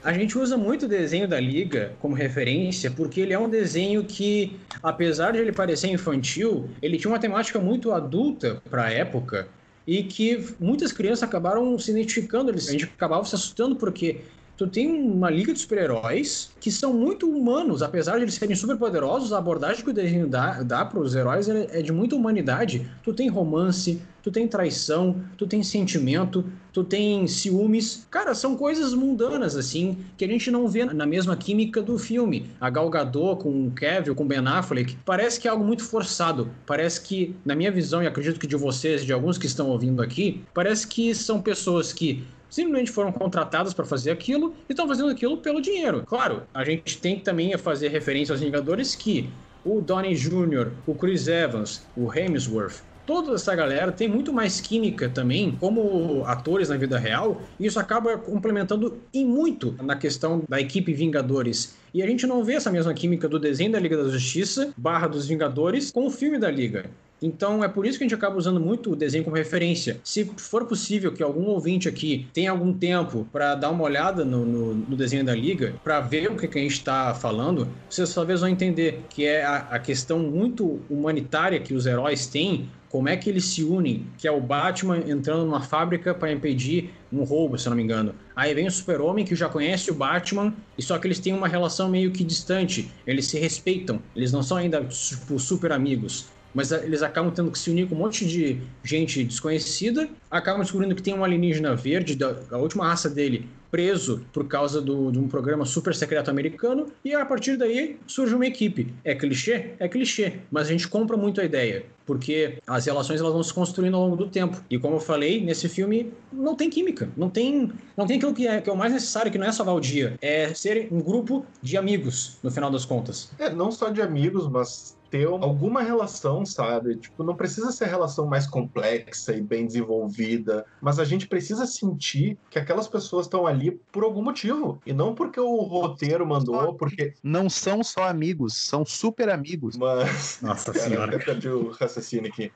[0.03, 4.03] A gente usa muito o desenho da liga como referência, porque ele é um desenho
[4.03, 9.47] que, apesar de ele parecer infantil, ele tinha uma temática muito adulta para a época
[9.87, 14.21] e que muitas crianças acabaram se identificando, a gente acabava se assustando porque
[14.57, 18.77] tu tem uma liga de super-heróis que são muito humanos, apesar de eles serem super
[18.77, 22.89] poderosos, a abordagem que o desenho dá, dá para os heróis é de muita humanidade.
[23.03, 28.07] Tu tem romance, tu tem traição, tu tem sentimento, tu tem ciúmes.
[28.09, 32.49] Cara, são coisas mundanas, assim, que a gente não vê na mesma química do filme.
[32.59, 35.83] A Gal Gadot com o Kevin, com o Ben Affleck, parece que é algo muito
[35.83, 36.49] forçado.
[36.65, 40.01] Parece que, na minha visão, e acredito que de vocês, de alguns que estão ouvindo
[40.01, 42.23] aqui, parece que são pessoas que
[42.55, 46.05] simplesmente foram contratadas para fazer aquilo e estão fazendo aquilo pelo dinheiro.
[46.07, 49.29] Claro, a gente tem também fazer referência aos Vingadores que
[49.65, 55.09] o Donnie Jr., o Chris Evans, o Hemsworth, toda essa galera tem muito mais química
[55.09, 60.61] também como atores na vida real e isso acaba complementando em muito na questão da
[60.61, 61.75] equipe Vingadores.
[61.93, 65.07] E a gente não vê essa mesma química do desenho da Liga da Justiça barra
[65.07, 66.89] dos Vingadores com o filme da Liga.
[67.21, 69.99] Então é por isso que a gente acaba usando muito o desenho como referência.
[70.03, 74.45] Se for possível que algum ouvinte aqui tenha algum tempo para dar uma olhada no,
[74.45, 78.13] no, no, desenho da Liga, para ver o que, que a gente está falando, vocês
[78.13, 83.09] talvez vão entender que é a, a questão muito humanitária que os heróis têm como
[83.09, 87.23] é que eles se unem, que é o Batman entrando numa fábrica para impedir um
[87.23, 88.15] roubo, se eu não me engano.
[88.33, 91.47] Aí vem o Super-Homem que já conhece o Batman, e só que eles têm uma
[91.47, 92.89] relação meio que distante.
[93.05, 97.59] Eles se respeitam, eles não são ainda tipo, super amigos mas eles acabam tendo que
[97.59, 102.15] se unir com um monte de gente desconhecida, acabam descobrindo que tem um alienígena verde,
[102.15, 106.87] da, a última raça dele, preso por causa do, de um programa super secreto americano,
[107.03, 108.93] e a partir daí surge uma equipe.
[109.03, 109.71] É clichê?
[109.77, 113.53] É clichê, mas a gente compra muito a ideia, porque as relações elas vão se
[113.53, 114.63] construindo ao longo do tempo.
[114.69, 118.47] E como eu falei, nesse filme não tem química, não tem, não tem aquilo que
[118.47, 121.01] é, que é o mais necessário, que não é salvar o dia, é ser um
[121.01, 123.29] grupo de amigos, no final das contas.
[123.37, 126.97] É, não só de amigos, mas ter alguma relação, sabe?
[126.97, 132.37] Tipo, não precisa ser relação mais complexa e bem desenvolvida, mas a gente precisa sentir
[132.49, 137.13] que aquelas pessoas estão ali por algum motivo e não porque o roteiro mandou, porque
[137.23, 139.77] não são só amigos, são super amigos.
[139.77, 142.51] Mas nossa cara, senhora, eu perdi o raciocínio aqui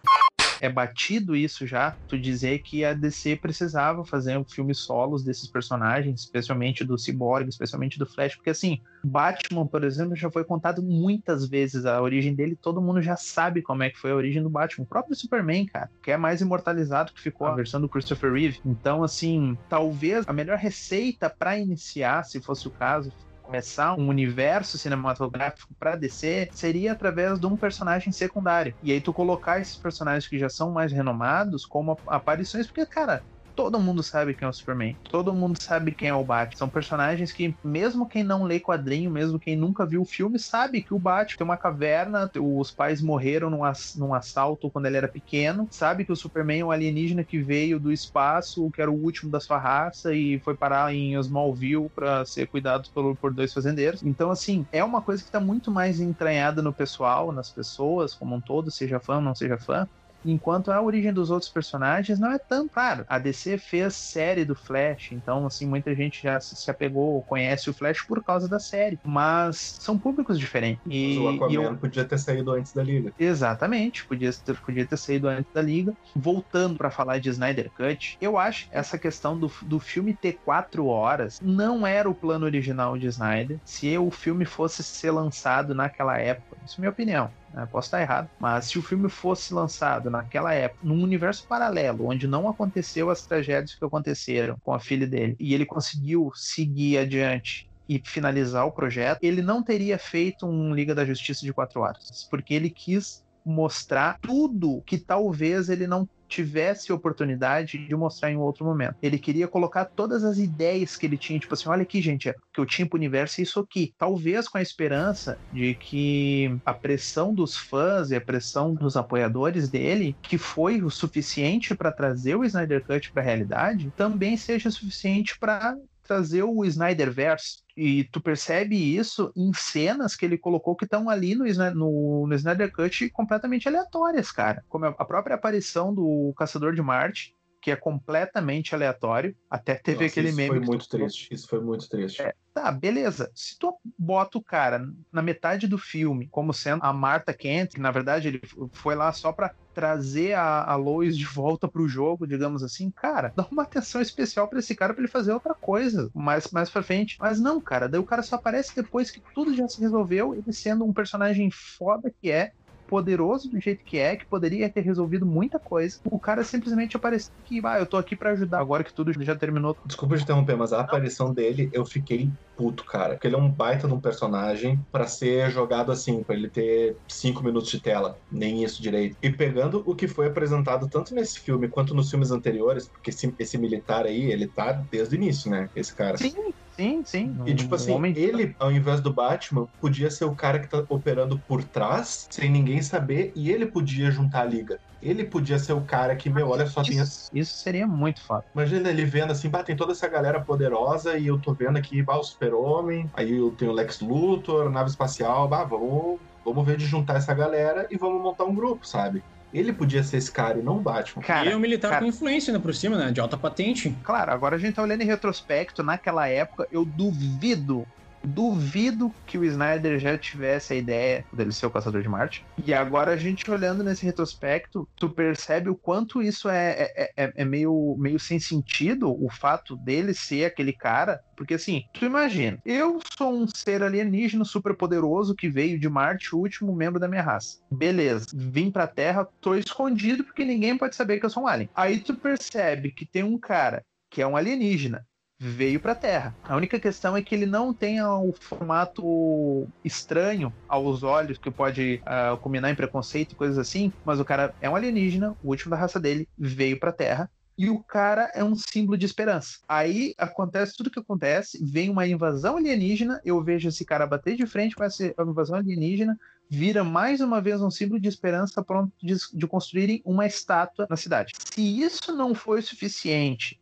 [0.59, 5.49] é batido isso já, tu dizer que a DC precisava fazer um filme solos desses
[5.49, 10.83] personagens, especialmente do Cyborg, especialmente do Flash, porque assim, Batman, por exemplo, já foi contado
[10.83, 14.43] muitas vezes a origem dele, todo mundo já sabe como é que foi a origem
[14.43, 14.83] do Batman.
[14.83, 18.59] O próprio Superman, cara, que é mais imortalizado que ficou a versão do Christopher Reeve.
[18.65, 23.11] Então, assim, talvez a melhor receita para iniciar, se fosse o caso,
[23.49, 28.75] começar um universo cinematográfico para DC seria através de um personagem secundário.
[28.81, 33.23] E aí tu colocar esses personagens que já são mais renomados como aparições, porque, cara,
[33.59, 36.55] todo mundo sabe quem é o Superman, todo mundo sabe quem é o Batman.
[36.55, 40.81] São personagens que, mesmo quem não lê quadrinho, mesmo quem nunca viu o filme, sabe
[40.81, 44.95] que o Batman tem uma caverna, os pais morreram num, ass num assalto quando ele
[44.95, 48.89] era pequeno, sabe que o Superman é um alienígena que veio do espaço, que era
[48.89, 53.33] o último da sua raça e foi parar em Smallville para ser cuidado por, por
[53.33, 54.01] dois fazendeiros.
[54.03, 58.37] Então, assim, é uma coisa que está muito mais entranhada no pessoal, nas pessoas como
[58.37, 59.85] um todo, seja fã ou não seja fã,
[60.23, 63.05] Enquanto a origem dos outros personagens não é tão claro.
[63.07, 67.73] A DC fez série do Flash, então assim muita gente já se apegou, conhece o
[67.73, 70.81] Flash por causa da série, mas são públicos diferentes.
[70.85, 71.77] E, o Aquaman eu...
[71.77, 73.13] podia ter saído antes da Liga.
[73.17, 75.93] Exatamente, podia ter, podia ter saído antes da Liga.
[76.15, 80.87] Voltando para falar de Snyder Cut, eu acho essa questão do, do filme ter quatro
[80.87, 83.59] horas não era o plano original de Snyder.
[83.63, 87.67] Se o filme fosse ser lançado naquela época, isso é minha opinião né?
[87.71, 92.27] Posso estar errado, mas se o filme fosse lançado naquela época, num universo paralelo, onde
[92.27, 97.69] não aconteceu as tragédias que aconteceram com a filha dele, e ele conseguiu seguir adiante
[97.87, 102.27] e finalizar o projeto, ele não teria feito um Liga da Justiça de quatro horas,
[102.29, 108.63] porque ele quis mostrar tudo que talvez ele não tivesse oportunidade de mostrar em outro
[108.63, 108.95] momento.
[109.01, 112.61] Ele queria colocar todas as ideias que ele tinha, tipo assim, olha aqui, gente, que
[112.61, 113.93] eu tinha pro universo é isso aqui.
[113.97, 119.67] Talvez com a esperança de que a pressão dos fãs e a pressão dos apoiadores
[119.67, 124.69] dele, que foi o suficiente para trazer o Snyder Cut para a realidade, também seja
[124.69, 125.75] suficiente para
[126.09, 127.59] trazer o Snyderverse.
[127.81, 132.35] E tu percebe isso em cenas que ele colocou que estão ali no, no, no
[132.35, 134.65] Snyder Cut completamente aleatórias, cara.
[134.67, 139.35] Como a própria aparição do Caçador de Marte, que é completamente aleatório.
[139.49, 140.57] Até teve Nossa, aquele isso meme.
[140.57, 141.33] Foi muito triste.
[141.33, 142.21] Isso foi muito triste.
[142.21, 143.31] É, tá, beleza.
[143.33, 147.81] Se tu bota o cara na metade do filme como sendo a Marta Kent, que
[147.81, 148.41] na verdade ele
[148.71, 153.31] foi lá só pra trazer a, a Lois de volta pro jogo, digamos assim, cara,
[153.35, 156.83] dá uma atenção especial para esse cara para ele fazer outra coisa mais, mais pra
[156.83, 157.17] frente.
[157.19, 160.51] Mas não, cara, daí o cara só aparece depois que tudo já se resolveu, ele
[160.51, 162.51] sendo um personagem foda que é,
[162.89, 165.99] poderoso do jeito que é, que poderia ter resolvido muita coisa.
[166.09, 169.35] O cara simplesmente apareceu que, ah, eu tô aqui para ajudar agora que tudo já
[169.35, 169.77] terminou.
[169.85, 173.13] Desculpa te interromper, mas a aparição dele, eu fiquei puto, cara.
[173.13, 176.97] Porque ele é um baita de um personagem para ser jogado assim, para ele ter
[177.07, 178.17] cinco minutos de tela.
[178.31, 179.15] Nem isso direito.
[179.21, 183.33] E pegando o que foi apresentado tanto nesse filme quanto nos filmes anteriores, porque esse,
[183.37, 185.69] esse militar aí, ele tá desde o início, né?
[185.75, 186.17] Esse cara.
[186.17, 186.33] Sim,
[186.79, 187.35] Sim, sim.
[187.45, 190.85] E tipo assim, um ele, ao invés do Batman, podia ser o cara que tá
[190.89, 194.79] operando por trás, sem ninguém saber, e ele podia juntar a liga.
[195.01, 196.91] Ele podia ser o cara que, meu, olha só, isso,
[197.31, 197.41] tem.
[197.41, 198.43] Isso seria muito foda.
[198.53, 202.01] Imagina ele vendo assim, bah, tem toda essa galera poderosa e eu tô vendo aqui,
[202.03, 206.77] bah, o Super-Homem, aí eu tenho o Lex Luthor, nave espacial, bah, vamos, vamos ver
[206.77, 209.23] de juntar essa galera e vamos montar um grupo, sabe?
[209.53, 211.23] Ele podia ser esse cara e não o Batman.
[211.23, 213.11] Cara, e é um militar cara, com influência ainda por cima, né?
[213.11, 213.95] De alta patente.
[214.03, 217.85] Claro, agora a gente tá olhando em retrospecto, naquela época, eu duvido
[218.23, 222.45] Duvido que o Snyder já tivesse a ideia dele ser o Caçador de Marte.
[222.65, 227.33] E agora a gente olhando nesse retrospecto, tu percebe o quanto isso é, é, é,
[227.35, 231.19] é meio, meio sem sentido, o fato dele ser aquele cara.
[231.35, 236.35] Porque assim, tu imagina, eu sou um ser alienígena super poderoso que veio de Marte,
[236.35, 237.59] o último membro da minha raça.
[237.71, 241.69] Beleza, vim pra Terra, tô escondido porque ninguém pode saber que eu sou um alien.
[241.73, 245.05] Aí tu percebe que tem um cara que é um alienígena
[245.39, 246.35] veio para a Terra.
[246.43, 252.01] A única questão é que ele não tem o formato estranho aos olhos, que pode
[252.03, 255.71] uh, culminar em preconceito e coisas assim, mas o cara é um alienígena, o último
[255.71, 257.31] da raça dele veio para a Terra.
[257.57, 259.59] E o cara é um símbolo de esperança.
[259.67, 264.37] Aí acontece tudo o que acontece, vem uma invasão alienígena, eu vejo esse cara bater
[264.37, 266.17] de frente com essa invasão alienígena,
[266.49, 270.95] vira mais uma vez um símbolo de esperança pronto de, de construírem uma estátua na
[270.95, 271.33] cidade.
[271.53, 273.59] Se isso não foi suficiente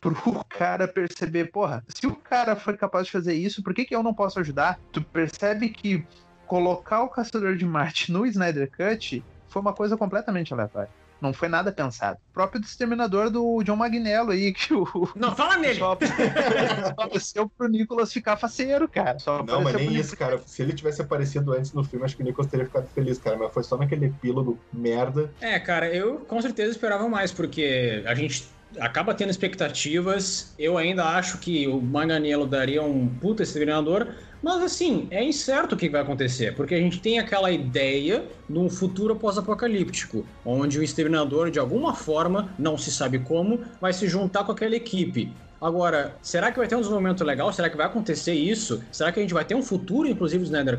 [0.00, 3.94] pro cara perceber, porra, se o cara foi capaz de fazer isso, por que, que
[3.94, 4.78] eu não posso ajudar?
[4.92, 6.04] Tu percebe que
[6.46, 10.90] colocar o Caçador de Marte no Snyder Cut foi uma coisa completamente aleatória.
[11.20, 12.16] Não foi nada pensado.
[12.30, 14.86] O próprio Exterminador do John Magnello aí, que o.
[15.16, 15.78] Não, fala nele!
[15.78, 15.98] Só,
[16.96, 19.18] apareceu pro Nicolas ficar faceiro, cara.
[19.18, 20.40] Só não, mas nem isso, cara.
[20.46, 23.36] Se ele tivesse aparecido antes no filme, acho que o Nicolas teria ficado feliz, cara.
[23.36, 25.30] Mas foi só naquele epílogo merda.
[25.40, 30.54] É, cara, eu com certeza esperava mais, porque a gente acaba tendo expectativas.
[30.58, 34.08] Eu ainda acho que o Manganiello daria um puta exterminador,
[34.42, 38.58] mas assim, é incerto o que vai acontecer, porque a gente tem aquela ideia de
[38.58, 44.06] um futuro pós-apocalíptico, onde o exterminador, de alguma forma, não se sabe como, vai se
[44.06, 45.32] juntar com aquela equipe.
[45.60, 47.52] Agora, será que vai ter um desenvolvimento legal?
[47.52, 48.80] Será que vai acontecer isso?
[48.92, 50.78] Será que a gente vai ter um futuro, inclusive, do Snyder?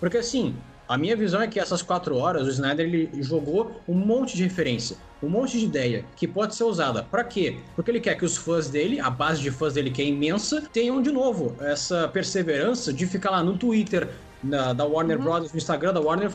[0.00, 0.56] Porque assim,
[0.88, 4.42] a minha visão é que essas quatro horas o Snyder ele jogou um monte de
[4.42, 7.02] referência, um monte de ideia que pode ser usada.
[7.02, 7.58] Para quê?
[7.76, 10.62] Porque ele quer que os fãs dele, a base de fãs dele que é imensa,
[10.72, 14.08] tenham de novo essa perseverança de ficar lá no Twitter,
[14.42, 15.24] na, da Warner uhum.
[15.24, 16.30] Brothers, no Instagram da Warner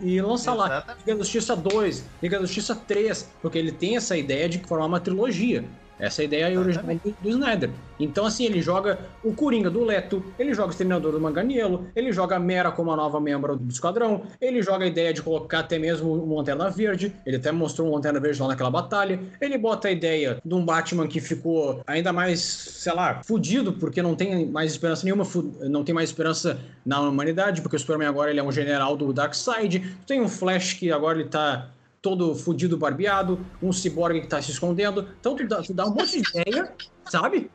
[0.00, 4.16] e lançar lá Liga da Justiça 2, Liga da Justiça 3, porque ele tem essa
[4.16, 5.64] ideia de formar uma trilogia.
[5.98, 7.70] Essa é a ideia original do, do, Snyder.
[7.98, 12.12] Então, assim, ele joga o Coringa do Leto, ele joga o Exterminador do Manganiello, ele
[12.12, 15.60] joga a Mera como a nova membro do Esquadrão, ele joga a ideia de colocar
[15.60, 19.58] até mesmo um Lanterna Verde, ele até mostrou um Lanterna Verde lá naquela batalha, ele
[19.58, 24.14] bota a ideia de um Batman que ficou ainda mais, sei lá, fudido, porque não
[24.14, 25.26] tem mais esperança nenhuma,
[25.62, 29.12] não tem mais esperança na humanidade, porque o Superman agora ele é um general do
[29.12, 34.40] Darkseid, tem um Flash que agora ele tá todo fudido barbeado, um ciborgue que tá
[34.40, 35.08] se escondendo.
[35.20, 36.72] Então tu dá, tu dá um monte de ideia,
[37.08, 37.50] sabe?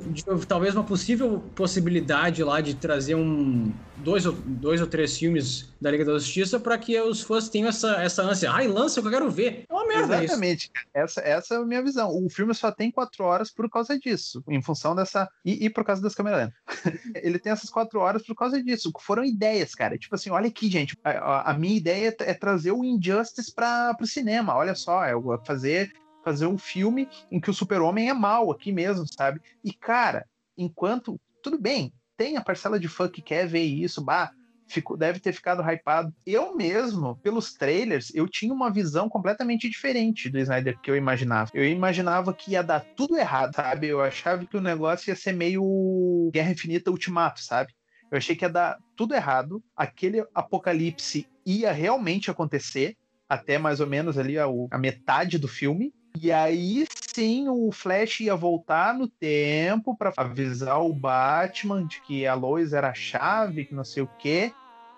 [0.00, 5.72] De, talvez uma possível possibilidade lá de trazer um dois ou, dois ou três filmes
[5.80, 8.50] da Liga da Justiça para que os fãs tenham essa, essa ânsia.
[8.50, 9.64] Ai, lança que eu quero ver.
[9.68, 10.70] É uma merda Exatamente.
[10.74, 10.86] Isso.
[10.92, 12.10] Essa, essa é a minha visão.
[12.10, 15.28] O filme só tem quatro horas por causa disso, em função dessa.
[15.44, 16.50] E, e por causa das câmeras
[17.22, 18.90] Ele tem essas quatro horas por causa disso.
[19.00, 19.96] Foram ideias, cara.
[19.96, 20.96] Tipo assim, olha aqui, gente.
[21.04, 24.56] A, a minha ideia é trazer o Injustice para o cinema.
[24.56, 25.12] Olha só, é
[25.46, 29.40] fazer fazer um filme em que o super-homem é mal aqui mesmo, sabe?
[29.64, 31.20] E, cara, enquanto.
[31.42, 34.30] Tudo bem, tem a parcela de fã que quer ver isso, bah,
[34.72, 36.14] ficou, deve ter ficado hypado.
[36.26, 41.50] Eu mesmo, pelos trailers, eu tinha uma visão completamente diferente do Snyder que eu imaginava.
[41.52, 43.88] Eu imaginava que ia dar tudo errado, sabe?
[43.88, 47.72] Eu achava que o negócio ia ser meio Guerra Infinita Ultimato, sabe?
[48.10, 52.96] Eu achei que ia dar tudo errado, aquele apocalipse ia realmente acontecer,
[53.28, 58.20] até mais ou menos ali a, a metade do filme, e aí sim o Flash
[58.20, 63.64] ia voltar no tempo para avisar o Batman de que a Lois era a chave,
[63.64, 64.52] que não sei o quê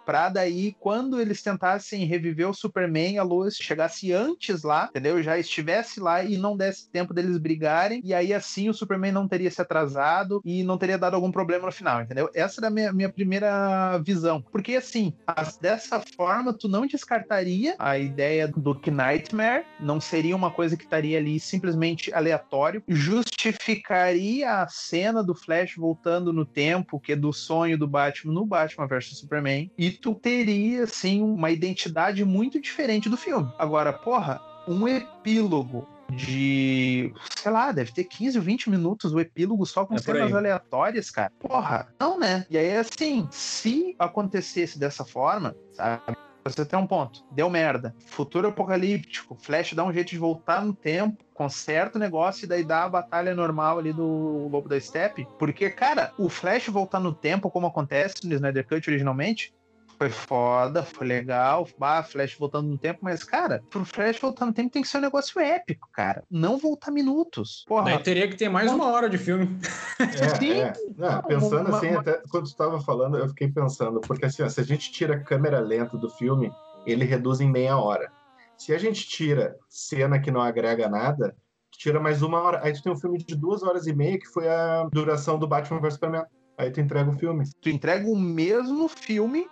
[0.05, 5.23] pra daí, quando eles tentassem reviver o Superman, a Lois chegasse antes lá, entendeu?
[5.23, 9.29] Já estivesse lá e não desse tempo deles brigarem, e aí assim o Superman não
[9.29, 12.31] teria se atrasado e não teria dado algum problema no final, entendeu?
[12.35, 14.43] Essa era a minha, minha primeira visão.
[14.53, 20.51] Porque assim, as, dessa forma, tu não descartaria a ideia do Nightmare, não seria uma
[20.51, 27.13] coisa que estaria ali simplesmente aleatório, justificaria a cena do Flash voltando no tempo, que
[27.13, 32.25] é do sonho do Batman no Batman vs Superman, e tu teria, assim, uma identidade
[32.25, 33.51] muito diferente do filme.
[33.59, 39.65] Agora, porra, um epílogo de, sei lá, deve ter 15 ou 20 minutos o epílogo
[39.65, 41.33] só com é cenas aleatórias, cara.
[41.39, 42.47] Porra, não, né?
[42.51, 46.17] E aí, assim, se acontecesse dessa forma, sabe?
[46.45, 47.25] Você tem um ponto.
[47.31, 47.95] Deu merda.
[48.07, 49.35] Futuro apocalíptico.
[49.35, 52.89] Flash dá um jeito de voltar no tempo, conserta o negócio e daí dá a
[52.89, 55.27] batalha normal ali do Lobo da Steppe.
[55.39, 59.55] Porque, cara, o Flash voltar no tempo, como acontece no Snyder Cut originalmente,
[59.99, 61.67] foi foda, foi legal.
[61.79, 64.99] Bah, Flash voltando no tempo, mas, cara, pro Flash voltar no tempo tem que ser
[64.99, 66.23] um negócio épico, cara.
[66.31, 67.65] Não voltar minutos.
[67.67, 67.85] Porra.
[67.85, 69.59] Daí teria que ter mais uma hora de filme.
[69.99, 70.53] É, Sim.
[70.53, 70.73] É.
[70.97, 72.01] Não, pensando uma, assim, uma...
[72.01, 75.17] até quando tu tava falando, eu fiquei pensando, porque assim, ó, se a gente tira
[75.17, 76.53] a câmera lenta do filme,
[76.87, 78.11] ele reduz em meia hora.
[78.57, 81.35] Se a gente tira cena que não agrega nada,
[81.71, 82.61] tira mais uma hora.
[82.63, 85.47] Aí tu tem um filme de duas horas e meia, que foi a duração do
[85.47, 86.25] Batman vs Superman.
[86.57, 87.45] Aí tu entrega o filme.
[87.61, 89.47] Tu entrega o mesmo filme,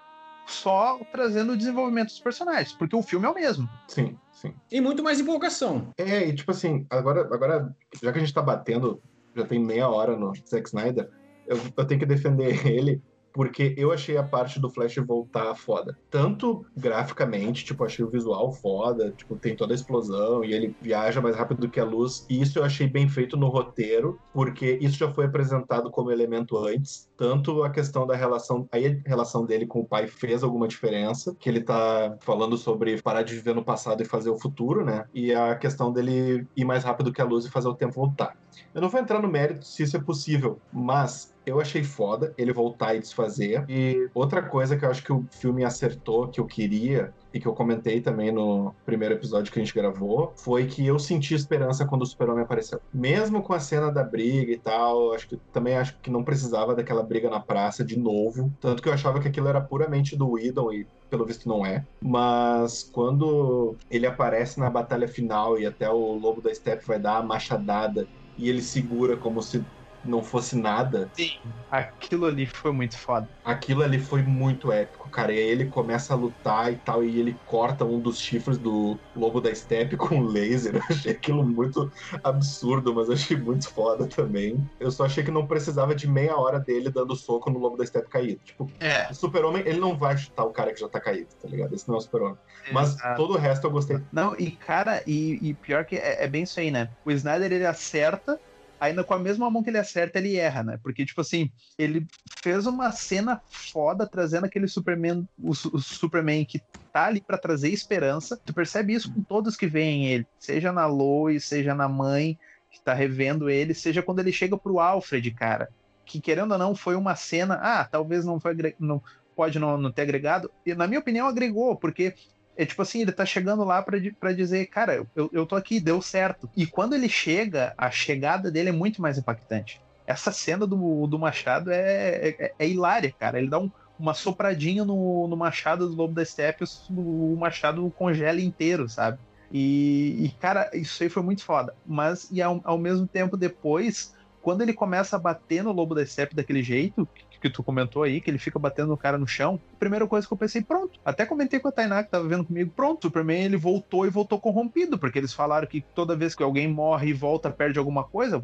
[0.47, 3.69] só trazendo o desenvolvimento dos personagens, porque o filme é o mesmo.
[3.89, 4.55] Sim, sim.
[4.71, 5.93] E muito mais empolgação.
[5.97, 9.03] É, e tipo assim, agora, agora já que a gente tá batendo,
[9.35, 11.11] já tem meia hora no Zack Snyder,
[11.47, 13.03] eu, eu tenho que defender ele
[13.33, 15.99] porque eu achei a parte do Flash voltar foda.
[16.11, 21.21] Tanto graficamente, tipo, achei o visual foda, tipo, tem toda a explosão e ele viaja
[21.21, 22.27] mais rápido do que a luz.
[22.29, 26.59] E isso eu achei bem feito no roteiro, porque isso já foi apresentado como elemento
[26.59, 27.09] antes.
[27.17, 31.35] Tanto a questão da relação, aí a relação dele com o pai fez alguma diferença,
[31.39, 35.07] que ele tá falando sobre parar de viver no passado e fazer o futuro, né?
[35.15, 38.37] E a questão dele ir mais rápido que a luz e fazer o tempo voltar.
[38.75, 42.53] Eu não vou entrar no mérito se isso é possível, mas eu achei foda ele
[42.53, 43.65] voltar e desfazer.
[43.69, 47.47] E outra coisa que eu acho que o filme acertou, que eu queria, e que
[47.47, 51.87] eu comentei também no primeiro episódio que a gente gravou, foi que eu senti esperança
[51.87, 52.81] quando o Super-Homem apareceu.
[52.93, 56.75] Mesmo com a cena da briga e tal, acho que também acho que não precisava
[56.75, 58.53] daquela briga na praça de novo.
[58.61, 61.85] Tanto que eu achava que aquilo era puramente do Whedon e pelo visto não é.
[62.01, 67.17] Mas quando ele aparece na batalha final e até o Lobo da Steppe vai dar
[67.17, 68.07] a machadada
[68.37, 69.67] e ele segura como se
[70.05, 71.11] não fosse nada.
[71.15, 71.39] Sim,
[71.71, 73.29] aquilo ali foi muito foda.
[73.45, 75.33] Aquilo ali foi muito épico, cara.
[75.33, 78.99] E aí ele começa a lutar e tal, e ele corta um dos chifres do
[79.15, 80.77] lobo da steppe com laser.
[80.83, 81.91] Eu achei aquilo muito
[82.23, 84.63] absurdo, mas achei muito foda também.
[84.81, 87.87] Eu só achei que não precisava de meia hora dele dando soco no lobo da
[87.87, 88.41] steppe caído.
[88.45, 89.11] Tipo, é.
[89.11, 91.75] o super-homem, ele não vai chutar o cara que já tá caído, tá ligado?
[91.75, 92.39] Esse não é o super-homem.
[92.73, 94.01] Mas todo o resto eu gostei.
[94.13, 96.89] Não, e cara, e, e pior que é, é bem isso aí, né?
[97.05, 98.41] O Snyder, ele acerta
[98.83, 100.81] ainda com a mesma mão que ele acerta, ele erra, né?
[100.83, 102.05] Porque, tipo assim, ele
[102.43, 106.61] fez uma cena foda trazendo aquele Superman, o, o Superman que
[106.93, 108.37] tá ali para trazer esperança.
[108.45, 112.37] Tu percebe isso com todos que veem ele, seja na Lois, seja na mãe
[112.73, 115.69] que tá revendo ele, seja quando ele chega pro Alfred, cara.
[116.05, 117.61] Que querendo ou não, foi uma cena.
[117.63, 118.75] Ah, talvez não foi.
[118.81, 119.01] Não,
[119.37, 120.51] pode não, não ter agregado.
[120.67, 122.15] E, na minha opinião, agregou, porque
[122.57, 126.03] é tipo assim, ele tá chegando lá para dizer, cara, eu, eu tô aqui, deu
[126.03, 126.49] certo.
[126.57, 129.81] E quando ele chega, a chegada dele é muito mais impactante.
[130.07, 133.39] Essa cena do, do Machado é, é, é hilária, cara.
[133.39, 137.91] Ele dá um, uma sopradinha no, no Machado do Lobo da Steppe, o, o Machado
[137.97, 139.19] congela inteiro, sabe?
[139.51, 141.75] E, e, cara, isso aí foi muito foda.
[141.87, 146.05] Mas, e ao, ao mesmo tempo, depois, quando ele começa a bater no Lobo da
[146.05, 147.07] Steppe daquele jeito,
[147.43, 150.27] que tu comentou aí, que ele fica batendo o cara no chão, a primeira coisa
[150.27, 151.01] que eu pensei, pronto.
[151.05, 154.11] Até comentei com a Tainá que tava vendo comigo, pronto, o Superman ele voltou e
[154.11, 158.05] voltou corrompido, porque eles falaram que toda vez que alguém morre e volta, perde alguma
[158.05, 158.41] coisa,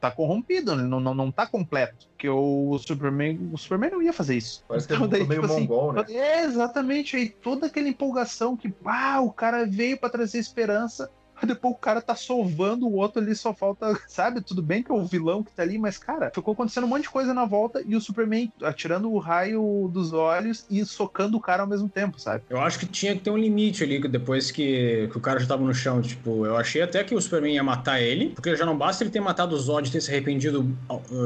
[0.00, 2.08] tá corrompido, ele não, não, não tá completo.
[2.16, 4.64] Que o Superman, o Superman não ia fazer isso.
[4.68, 6.04] Parece que então, daí, meio tipo assim, mongol, né?
[6.08, 11.10] É, exatamente, aí toda aquela empolgação que, ah, o cara veio para trazer esperança,
[11.46, 14.40] depois o cara tá sovando o outro ali, só falta, sabe?
[14.40, 17.02] Tudo bem que é o vilão que tá ali, mas, cara, ficou acontecendo um monte
[17.02, 21.40] de coisa na volta e o Superman atirando o raio dos olhos e socando o
[21.40, 22.44] cara ao mesmo tempo, sabe?
[22.48, 25.46] Eu acho que tinha que ter um limite ali, depois que, que o cara já
[25.46, 26.00] tava no chão.
[26.00, 29.10] Tipo, eu achei até que o Superman ia matar ele, porque já não basta ele
[29.10, 30.66] ter matado o Zod e ter se arrependido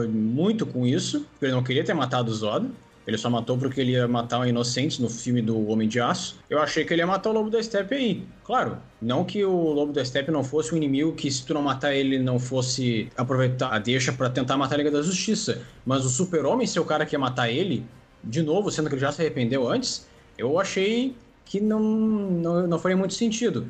[0.09, 2.69] muito com isso, porque ele não queria ter matado o Zod.
[3.07, 6.39] Ele só matou porque ele ia matar inocentes no filme do Homem de Aço.
[6.49, 8.25] Eu achei que ele ia matar o Lobo da Steppe aí.
[8.45, 11.63] Claro, não que o Lobo da Steppe não fosse um inimigo que se tu não
[11.63, 15.63] matar ele não fosse aproveitar a deixa para tentar matar a Liga da Justiça.
[15.85, 17.85] Mas o Super-Homem ser o cara que ia matar ele,
[18.23, 20.07] de novo, sendo que ele já se arrependeu antes,
[20.39, 23.67] eu achei que não, não, não faria muito sentido.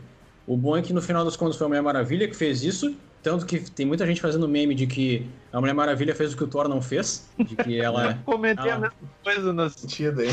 [0.47, 2.95] O bom é que no final das contas foi a Mulher Maravilha que fez isso,
[3.22, 6.44] tanto que tem muita gente fazendo meme de que a Mulher Maravilha fez o que
[6.44, 7.28] o Thor não fez.
[7.38, 8.18] De que ela.
[8.26, 10.30] Comentei ela, a mesma coisa no sentido aí.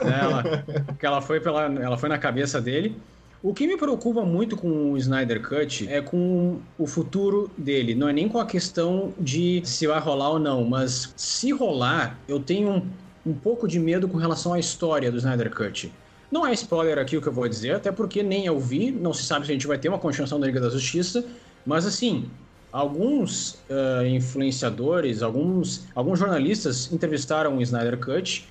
[0.00, 0.64] Ela,
[0.98, 2.96] que ela foi, pela, ela foi na cabeça dele.
[3.42, 7.94] O que me preocupa muito com o Snyder Cut é com o futuro dele.
[7.94, 12.18] Não é nem com a questão de se vai rolar ou não, mas se rolar,
[12.28, 12.86] eu tenho um,
[13.24, 15.90] um pouco de medo com relação à história do Snyder Cut.
[16.30, 19.12] Não é spoiler aqui o que eu vou dizer, até porque nem eu vi, não
[19.12, 21.24] se sabe se a gente vai ter uma continuação da Liga da Justiça,
[21.66, 22.30] mas assim,
[22.72, 28.48] alguns uh, influenciadores, alguns, alguns jornalistas entrevistaram o Snyder Cut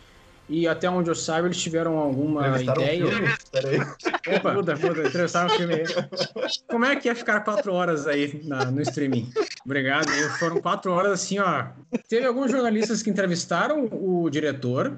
[0.49, 3.05] e até onde eu saiba eles tiveram alguma ideia.
[3.05, 5.83] Um Opa, puta, puta, entrevistaram o filme aí.
[6.67, 9.31] Como é que ia ficar quatro horas aí na, no streaming?
[9.63, 10.09] Obrigado.
[10.39, 11.67] Foram quatro horas assim, ó.
[12.09, 14.97] Teve alguns jornalistas que entrevistaram o diretor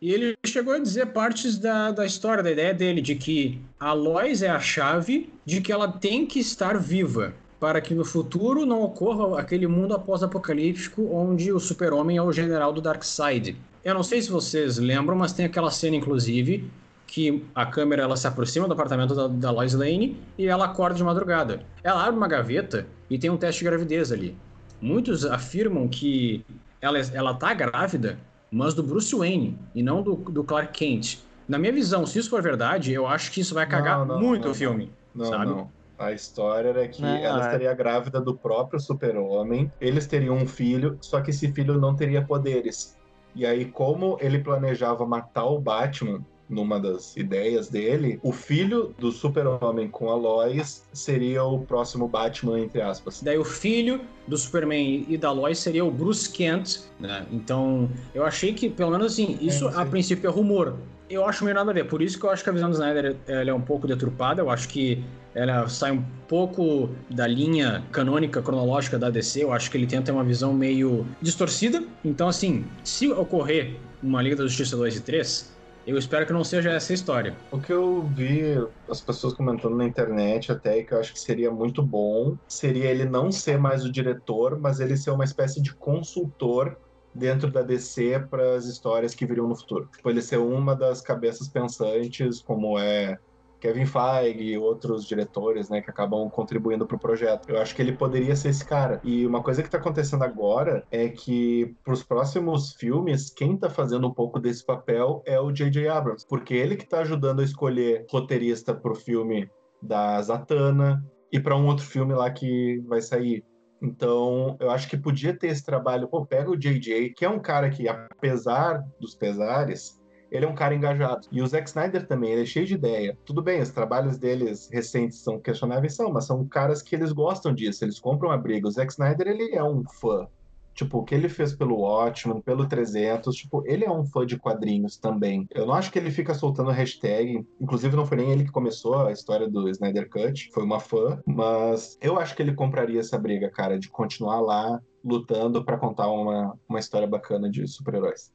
[0.00, 3.92] E ele chegou a dizer partes da, da história, da ideia dele, de que a
[3.92, 8.66] Lois é a chave de que ela tem que estar viva para que no futuro
[8.66, 13.56] não ocorra aquele mundo após-apocalíptico onde o super-homem é o general do Darkseid.
[13.84, 16.68] Eu não sei se vocês lembram, mas tem aquela cena, inclusive,
[17.06, 20.96] que a câmera ela se aproxima do apartamento da, da Lois Lane e ela acorda
[20.96, 21.62] de madrugada.
[21.84, 24.36] Ela abre uma gaveta e tem um teste de gravidez ali.
[24.80, 26.44] Muitos afirmam que
[26.80, 28.18] ela, ela tá grávida,
[28.50, 31.20] mas do Bruce Wayne e não do, do Clark Kent.
[31.46, 34.20] Na minha visão, se isso for verdade, eu acho que isso vai cagar não, não,
[34.20, 34.90] muito não, o filme.
[35.14, 35.64] Não, sabe?
[36.02, 36.08] Não.
[36.08, 37.46] A história era que ela é.
[37.46, 42.22] estaria grávida do próprio super-homem, eles teriam um filho, só que esse filho não teria
[42.22, 42.96] poderes.
[43.34, 49.10] E aí, como ele planejava matar o Batman, numa das ideias dele, o filho do
[49.10, 53.22] super-homem com a Lois seria o próximo Batman, entre aspas.
[53.22, 57.26] Daí o filho do Superman e da Lois seria o Bruce Kent, né?
[57.32, 60.76] Então, eu achei que, pelo menos assim, isso é, a princípio é rumor.
[61.08, 61.86] Eu acho meio nada a ver.
[61.86, 64.40] Por isso que eu acho que a visão do Snyder ela é um pouco deturpada.
[64.40, 65.02] Eu acho que
[65.34, 69.42] ela sai um pouco da linha canônica cronológica da DC.
[69.42, 71.82] Eu acho que ele tenta uma visão meio distorcida.
[72.04, 75.51] Então, assim, se ocorrer uma Liga da Justiça 2 e 3,
[75.86, 77.36] eu espero que não seja essa a história.
[77.50, 78.42] O que eu vi
[78.88, 83.04] as pessoas comentando na internet até que eu acho que seria muito bom seria ele
[83.04, 86.76] não ser mais o diretor, mas ele ser uma espécie de consultor
[87.14, 89.88] dentro da DC para as histórias que viriam no futuro.
[89.94, 93.18] Tipo, ele ser uma das cabeças pensantes, como é
[93.62, 97.48] Kevin Feige e outros diretores, né, que acabam contribuindo para o projeto.
[97.48, 99.00] Eu acho que ele poderia ser esse cara.
[99.04, 103.70] E uma coisa que está acontecendo agora é que para os próximos filmes, quem está
[103.70, 105.88] fazendo um pouco desse papel é o J.J.
[105.88, 109.48] Abrams, porque ele que está ajudando a escolher roteirista para o filme
[109.80, 111.00] da Zatanna
[111.30, 113.44] e para um outro filme lá que vai sair.
[113.80, 116.08] Então, eu acho que podia ter esse trabalho.
[116.08, 120.01] Pô, pega o JJ, que é um cara que, apesar dos pesares,
[120.32, 121.28] ele é um cara engajado.
[121.30, 123.16] E o Zack Snyder também, ele é cheio de ideia.
[123.24, 127.54] Tudo bem, os trabalhos deles recentes são questionáveis, são, mas são caras que eles gostam
[127.54, 128.66] disso, eles compram a briga.
[128.66, 130.26] O Zack Snyder, ele é um fã.
[130.74, 134.38] Tipo, o que ele fez pelo Watchmen, pelo 300, tipo, ele é um fã de
[134.38, 135.46] quadrinhos também.
[135.50, 139.06] Eu não acho que ele fica soltando hashtag, inclusive não foi nem ele que começou
[139.06, 143.18] a história do Snyder Cut, foi uma fã, mas eu acho que ele compraria essa
[143.18, 148.32] briga, cara, de continuar lá lutando para contar uma, uma história bacana de super-heróis.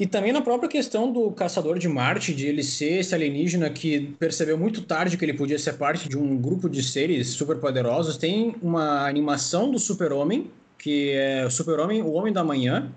[0.00, 4.14] E também na própria questão do Caçador de Marte, de ele ser esse alienígena que
[4.18, 8.56] percebeu muito tarde que ele podia ser parte de um grupo de seres superpoderosos, tem
[8.62, 12.90] uma animação do Super-Homem, que é o Super-Homem, o Homem da Manhã,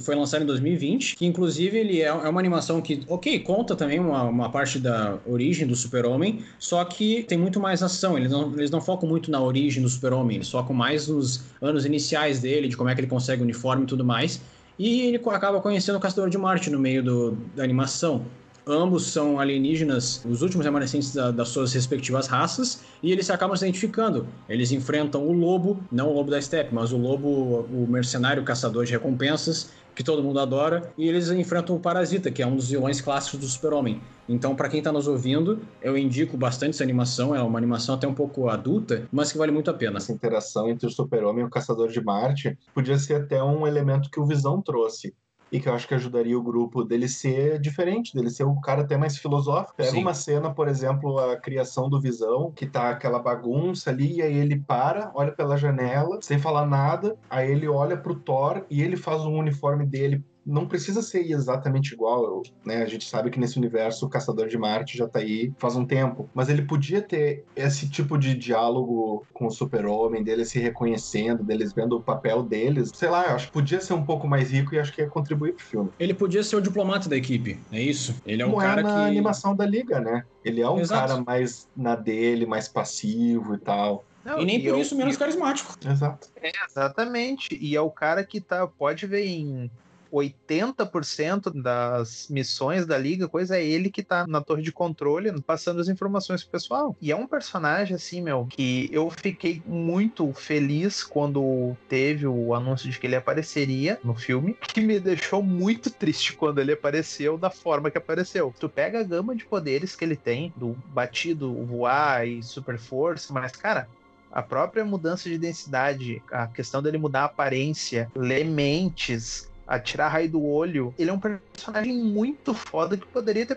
[0.00, 3.98] foi lançado em 2020, que inclusive ele é, é uma animação que, ok, conta também
[3.98, 8.52] uma, uma parte da origem do super-homem, só que tem muito mais ação, eles não,
[8.52, 12.68] eles não focam muito na origem do super-homem, eles focam mais nos anos iniciais dele,
[12.68, 14.42] de como é que ele consegue o uniforme e tudo mais,
[14.80, 18.24] e ele acaba conhecendo o Caçador de Marte no meio do, da animação.
[18.66, 23.54] Ambos são alienígenas, os últimos remanescentes da, das suas respectivas raças, e eles se acabam
[23.54, 24.26] se identificando.
[24.48, 28.86] Eles enfrentam o lobo, não o lobo da steppe, mas o lobo, o mercenário caçador
[28.86, 32.70] de recompensas, que todo mundo adora, e eles enfrentam o Parasita, que é um dos
[32.70, 34.00] vilões clássicos do Super-Homem.
[34.28, 38.06] Então, para quem está nos ouvindo, eu indico bastante essa animação, é uma animação até
[38.06, 39.98] um pouco adulta, mas que vale muito a pena.
[39.98, 44.10] Essa interação entre o Super-Homem e o Caçador de Marte podia ser até um elemento
[44.10, 45.14] que o Visão trouxe
[45.50, 48.82] e que eu acho que ajudaria o grupo dele ser diferente, dele ser um cara
[48.82, 49.76] até mais filosófico.
[49.76, 50.02] Pega Sim.
[50.02, 54.36] uma cena, por exemplo, a criação do Visão, que tá aquela bagunça ali, e aí
[54.36, 58.96] ele para, olha pela janela, sem falar nada, aí ele olha pro Thor e ele
[58.96, 62.82] faz um uniforme dele não precisa ser exatamente igual, né?
[62.82, 65.84] A gente sabe que nesse universo o Caçador de Marte já tá aí faz um
[65.84, 71.42] tempo, mas ele podia ter esse tipo de diálogo com o Super-Homem, deles se reconhecendo,
[71.42, 72.90] deles vendo o papel deles.
[72.94, 75.08] Sei lá, eu acho que podia ser um pouco mais rico e acho que ia
[75.08, 75.90] contribuir pro filme.
[75.98, 78.14] Ele podia ser o diplomata da equipe, é isso?
[78.24, 80.24] Ele é um Como cara é na que animação da liga, né?
[80.44, 81.08] Ele é um Exato.
[81.08, 84.04] cara mais na dele, mais passivo e tal.
[84.24, 85.74] Não, e nem e por é isso menos carismático.
[85.84, 86.28] Exato.
[86.42, 87.56] É, exatamente.
[87.60, 89.70] E é o cara que tá, pode ver em
[90.12, 95.80] 80% das missões da liga, coisa é ele que tá na torre de controle, passando
[95.80, 96.96] as informações pro pessoal.
[97.00, 102.90] E é um personagem assim, meu, que eu fiquei muito feliz quando teve o anúncio
[102.90, 107.50] de que ele apareceria no filme, que me deixou muito triste quando ele apareceu da
[107.50, 108.54] forma que apareceu.
[108.58, 113.32] Tu pega a gama de poderes que ele tem, do batido, voar e super força,
[113.32, 113.88] mas cara,
[114.30, 120.28] a própria mudança de densidade, a questão dele mudar a aparência, ler mentes, atirar raio
[120.28, 120.92] do olho.
[120.98, 123.56] Ele é um personagem muito foda que poderia ter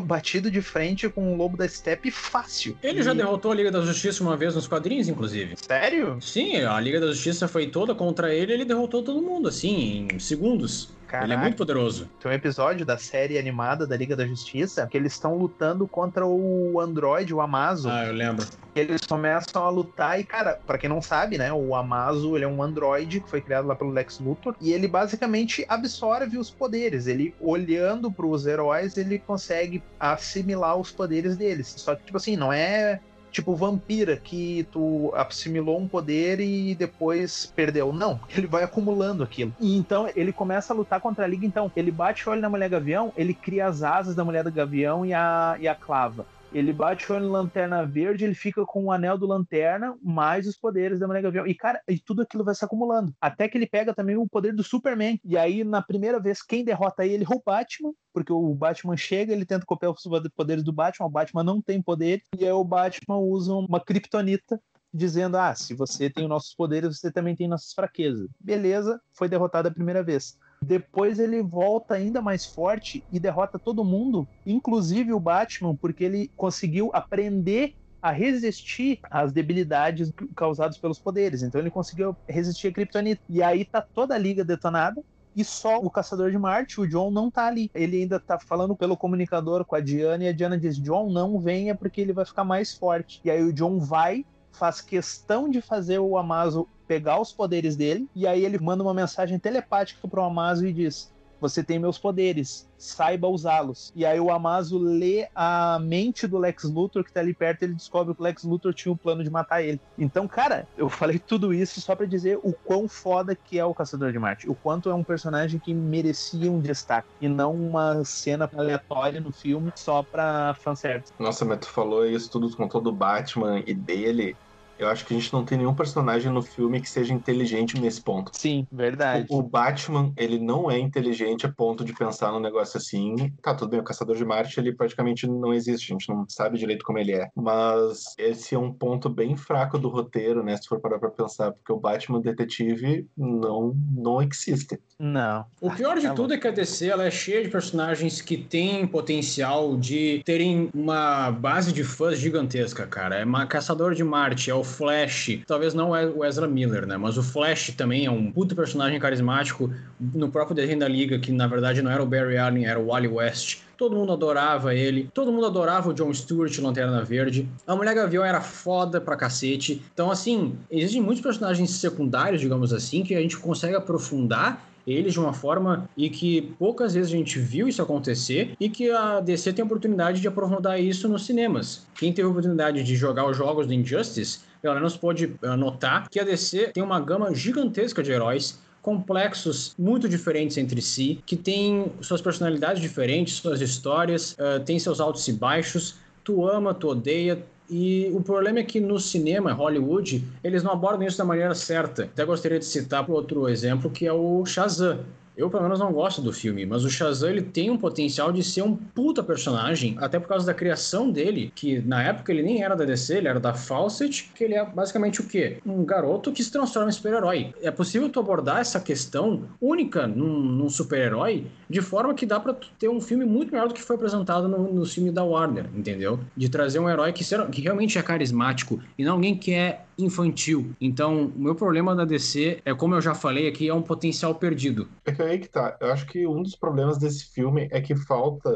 [0.00, 2.76] batido de frente com o Lobo da Steppe fácil.
[2.82, 3.02] Ele e...
[3.02, 5.54] já derrotou a Liga da Justiça uma vez nos quadrinhos, inclusive.
[5.60, 6.16] Sério?
[6.20, 10.18] Sim, a Liga da Justiça foi toda contra ele ele derrotou todo mundo, assim, em
[10.18, 10.88] segundos.
[11.10, 11.26] Caraca.
[11.26, 12.08] Ele é muito poderoso.
[12.20, 16.24] Tem um episódio da série animada da Liga da Justiça que eles estão lutando contra
[16.24, 17.90] o Android, o Amazo.
[17.90, 18.46] Ah, eu lembro.
[18.76, 22.48] Eles começam a lutar e, cara, para quem não sabe, né, o Amazo, ele é
[22.48, 27.08] um android que foi criado lá pelo Lex Luthor e ele basicamente absorve os poderes.
[27.08, 31.74] Ele, olhando para os heróis, ele consegue assimilar os poderes deles.
[31.76, 33.00] Só que, tipo assim, não é
[33.30, 37.92] tipo vampira, que tu assimilou um poder e depois perdeu.
[37.92, 39.54] Não, ele vai acumulando aquilo.
[39.60, 41.46] E então ele começa a lutar contra a Liga.
[41.46, 44.52] Então, ele bate o olho na Mulher Gavião, ele cria as asas da Mulher do
[44.52, 46.26] Gavião e a, e a clava.
[46.52, 50.48] Ele bate o olho no Lanterna Verde, ele fica com o anel do Lanterna, mais
[50.48, 51.46] os poderes da Mulher Gavião.
[51.46, 53.14] E, cara, e tudo aquilo vai se acumulando.
[53.20, 55.20] Até que ele pega também o poder do Superman.
[55.24, 59.32] E aí, na primeira vez, quem derrota ele é o Batman, porque o Batman chega,
[59.32, 60.02] ele tenta copiar os
[60.34, 64.60] poderes do Batman, o Batman não tem poder, e aí o Batman usa uma kryptonita
[64.92, 68.28] dizendo: ah, se você tem os nossos poderes, você também tem nossas fraquezas.
[68.40, 70.36] Beleza, foi derrotado a primeira vez.
[70.62, 76.30] Depois ele volta ainda mais forte e derrota todo mundo, inclusive o Batman, porque ele
[76.36, 81.42] conseguiu aprender a resistir às debilidades causadas pelos poderes.
[81.42, 83.20] Então ele conseguiu resistir a Kryptonita.
[83.28, 85.02] E aí tá toda a liga detonada.
[85.34, 87.70] E só o Caçador de Marte, o John, não tá ali.
[87.74, 91.38] Ele ainda tá falando pelo comunicador com a Diana, e a Diana diz: John, não
[91.38, 93.20] venha porque ele vai ficar mais forte.
[93.24, 98.08] E aí o John vai, faz questão de fazer o Amazo pegar os poderes dele,
[98.16, 101.08] e aí ele manda uma mensagem telepática pro Amazo e diz:
[101.40, 103.92] Você tem meus poderes, saiba usá-los.
[103.94, 107.66] E aí o Amazo lê a mente do Lex Luthor que tá ali perto, e
[107.66, 109.80] ele descobre que o Lex Luthor tinha um plano de matar ele.
[109.96, 113.72] Então, cara, eu falei tudo isso só para dizer o quão foda que é o
[113.72, 118.04] Caçador de Marte, o quanto é um personagem que merecia um destaque e não uma
[118.04, 121.12] cena aleatória no filme só pra fanservice.
[121.20, 124.36] Nossa, mas tu falou isso tudo com todo o Batman e dele.
[124.80, 128.00] Eu acho que a gente não tem nenhum personagem no filme que seja inteligente nesse
[128.00, 128.30] ponto.
[128.34, 129.26] Sim, verdade.
[129.28, 133.14] O, o, Batman, ele não é inteligente a ponto de pensar num negócio assim.
[133.42, 136.58] Tá, tudo bem, o Caçador de Marte, ele praticamente não existe, a gente não sabe
[136.58, 137.28] direito como ele é.
[137.36, 140.56] Mas esse é um ponto bem fraco do roteiro, né?
[140.56, 144.80] Se for parar pra pensar, porque o Batman detetive não, não existe.
[144.98, 145.44] Não.
[145.60, 148.86] O pior de tudo é que a DC ela é cheia de personagens que têm
[148.86, 153.16] potencial de terem uma base de fãs gigantesca, cara.
[153.16, 156.96] É uma Caçador de Marte, é o Flash, talvez não é o Ezra Miller, né?
[156.96, 161.32] Mas o Flash também é um puto personagem carismático no próprio desenho da Liga, que
[161.32, 163.58] na verdade não era o Barry Allen, era o Wally West.
[163.76, 167.48] Todo mundo adorava ele, todo mundo adorava o John Stewart, Lanterna Verde.
[167.66, 169.82] A Mulher Gavião era foda pra cacete.
[169.92, 175.20] Então, assim, existem muitos personagens secundários, digamos assim, que a gente consegue aprofundar eles de
[175.20, 179.52] uma forma e que poucas vezes a gente viu isso acontecer e que a DC
[179.52, 181.86] tem a oportunidade de aprofundar isso nos cinemas.
[181.94, 186.08] Quem teve a oportunidade de jogar os jogos do Injustice, pelo menos pode eh, notar
[186.08, 191.36] que a DC tem uma gama gigantesca de heróis complexos muito diferentes entre si, que
[191.36, 195.96] têm suas personalidades diferentes, suas histórias, uh, tem seus altos e baixos.
[196.24, 201.06] Tu ama, tu odeia, e o problema é que no cinema, Hollywood, eles não abordam
[201.06, 202.02] isso da maneira certa.
[202.04, 204.98] Até gostaria de citar outro exemplo, que é o Shazam.
[205.40, 208.44] Eu, pelo menos, não gosto do filme, mas o Shazam ele tem um potencial de
[208.44, 212.62] ser um puta personagem, até por causa da criação dele, que na época ele nem
[212.62, 215.56] era da DC, ele era da Fawcett, que ele é basicamente o quê?
[215.64, 217.54] Um garoto que se transforma em super-herói.
[217.62, 222.54] É possível tu abordar essa questão única num, num super-herói de forma que dá para
[222.78, 226.20] ter um filme muito melhor do que foi apresentado no, no filme da Warner, entendeu?
[226.36, 230.72] De trazer um herói que, que realmente é carismático e não alguém que é infantil.
[230.80, 234.34] Então, o meu problema da DC é, como eu já falei aqui, é um potencial
[234.34, 234.88] perdido.
[235.04, 235.76] É que aí que tá.
[235.80, 238.50] Eu acho que um dos problemas desse filme é que falta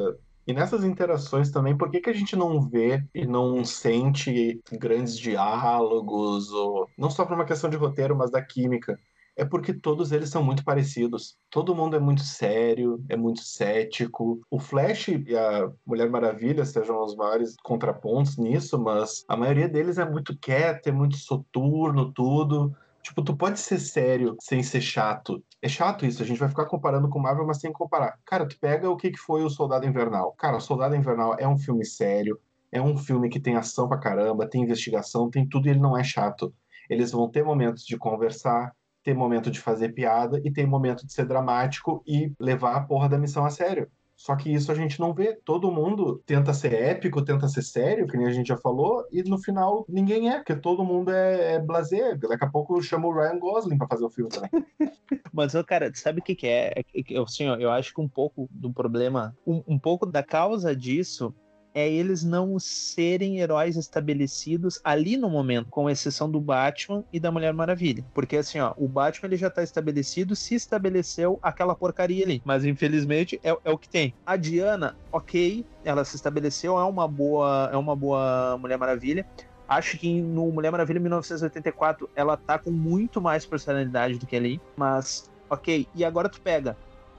[0.47, 5.19] e nessas interações também, por que, que a gente não vê e não sente grandes
[5.19, 8.99] diálogos, ou não só por uma questão de roteiro, mas da química?
[9.37, 11.37] É porque todos eles são muito parecidos.
[11.51, 14.41] Todo mundo é muito sério, é muito cético.
[14.51, 19.99] O Flash e a Mulher Maravilha sejam os maiores contrapontos nisso, mas a maioria deles
[19.99, 22.75] é muito quieto, é muito soturno, tudo.
[23.03, 25.45] Tipo, tu pode ser sério sem ser chato.
[25.61, 28.19] É chato isso, a gente vai ficar comparando com Marvel, mas sem comparar.
[28.25, 30.33] Cara, tu pega o que foi o Soldado Invernal.
[30.39, 32.41] Cara, o Soldado Invernal é um filme sério,
[32.73, 35.97] é um filme que tem ação pra caramba, tem investigação, tem tudo e ele não
[35.97, 36.55] é chato.
[36.89, 38.75] Eles vão ter momentos de conversar,
[39.05, 43.09] tem momento de fazer piada e tem momento de ser dramático e levar a porra
[43.09, 43.89] da missão a sério.
[44.17, 45.35] Só que isso a gente não vê.
[45.45, 49.23] Todo mundo tenta ser épico, tenta ser sério, que nem a gente já falou, e
[49.25, 52.19] no final ninguém é, porque todo mundo é, é blazer.
[52.19, 54.51] Daqui a pouco chama o Ryan Gosling pra fazer o filme também.
[55.33, 56.73] Mas, cara, sabe o que, que é?
[56.95, 61.35] é assim, eu acho que um pouco do problema, um, um pouco da causa disso
[61.75, 67.33] é eles não serem heróis estabelecidos ali no momento, com exceção do Batman e da
[67.33, 68.05] Mulher Maravilha.
[68.15, 72.41] Porque assim, ó, o Batman ele já tá estabelecido, se estabeleceu aquela porcaria ali.
[72.45, 74.15] Mas infelizmente é, é o que tem.
[74.25, 79.27] A Diana, ok, ela se estabeleceu, é uma boa, é uma boa Mulher Maravilha.
[79.67, 84.61] Acho que no Mulher Maravilha 1984 ela tá com muito mais personalidade do que ali,
[84.77, 85.89] mas ok.
[85.95, 86.77] E agora tu pega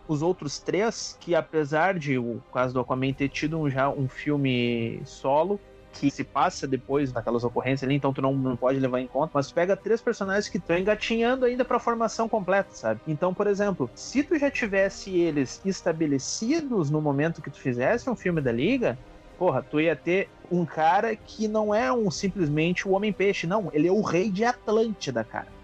[0.07, 5.01] os outros três, que apesar de o caso do Aquaman ter tido já um filme
[5.05, 5.59] solo,
[5.99, 9.31] que se passa depois daquelas ocorrências ali, então tu não, não pode levar em conta,
[9.33, 12.99] mas pega três personagens que estão engatinhando ainda pra formação completa, sabe?
[13.07, 18.15] Então, por exemplo, se tu já tivesse eles estabelecidos no momento que tu fizesse um
[18.15, 18.97] filme da Liga,
[19.37, 23.87] porra, tu ia ter um cara que não é um simplesmente o Homem-Peixe, não, ele
[23.87, 25.54] é o rei de Atlântida, cara.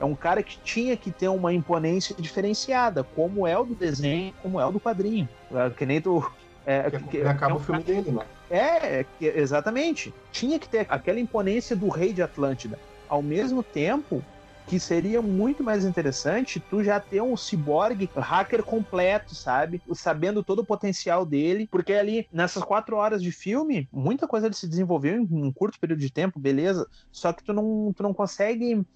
[0.00, 4.32] É um cara que tinha que ter uma imponência diferenciada, como é o do desenho,
[4.42, 5.28] como é o do quadrinho.
[5.52, 6.28] É, que nem tu.
[6.64, 8.02] É, que, que acaba é um o filme cara...
[8.02, 8.24] dele, né?
[8.50, 10.12] É, exatamente.
[10.32, 12.78] Tinha que ter aquela imponência do rei de Atlântida.
[13.08, 14.24] Ao mesmo tempo
[14.66, 19.82] que seria muito mais interessante tu já ter um ciborgue hacker completo, sabe?
[19.92, 24.54] Sabendo todo o potencial dele, porque ali nessas quatro horas de filme, muita coisa ele
[24.54, 26.86] se desenvolveu em um curto período de tempo, beleza?
[27.10, 28.86] Só que tu não, tu não consegue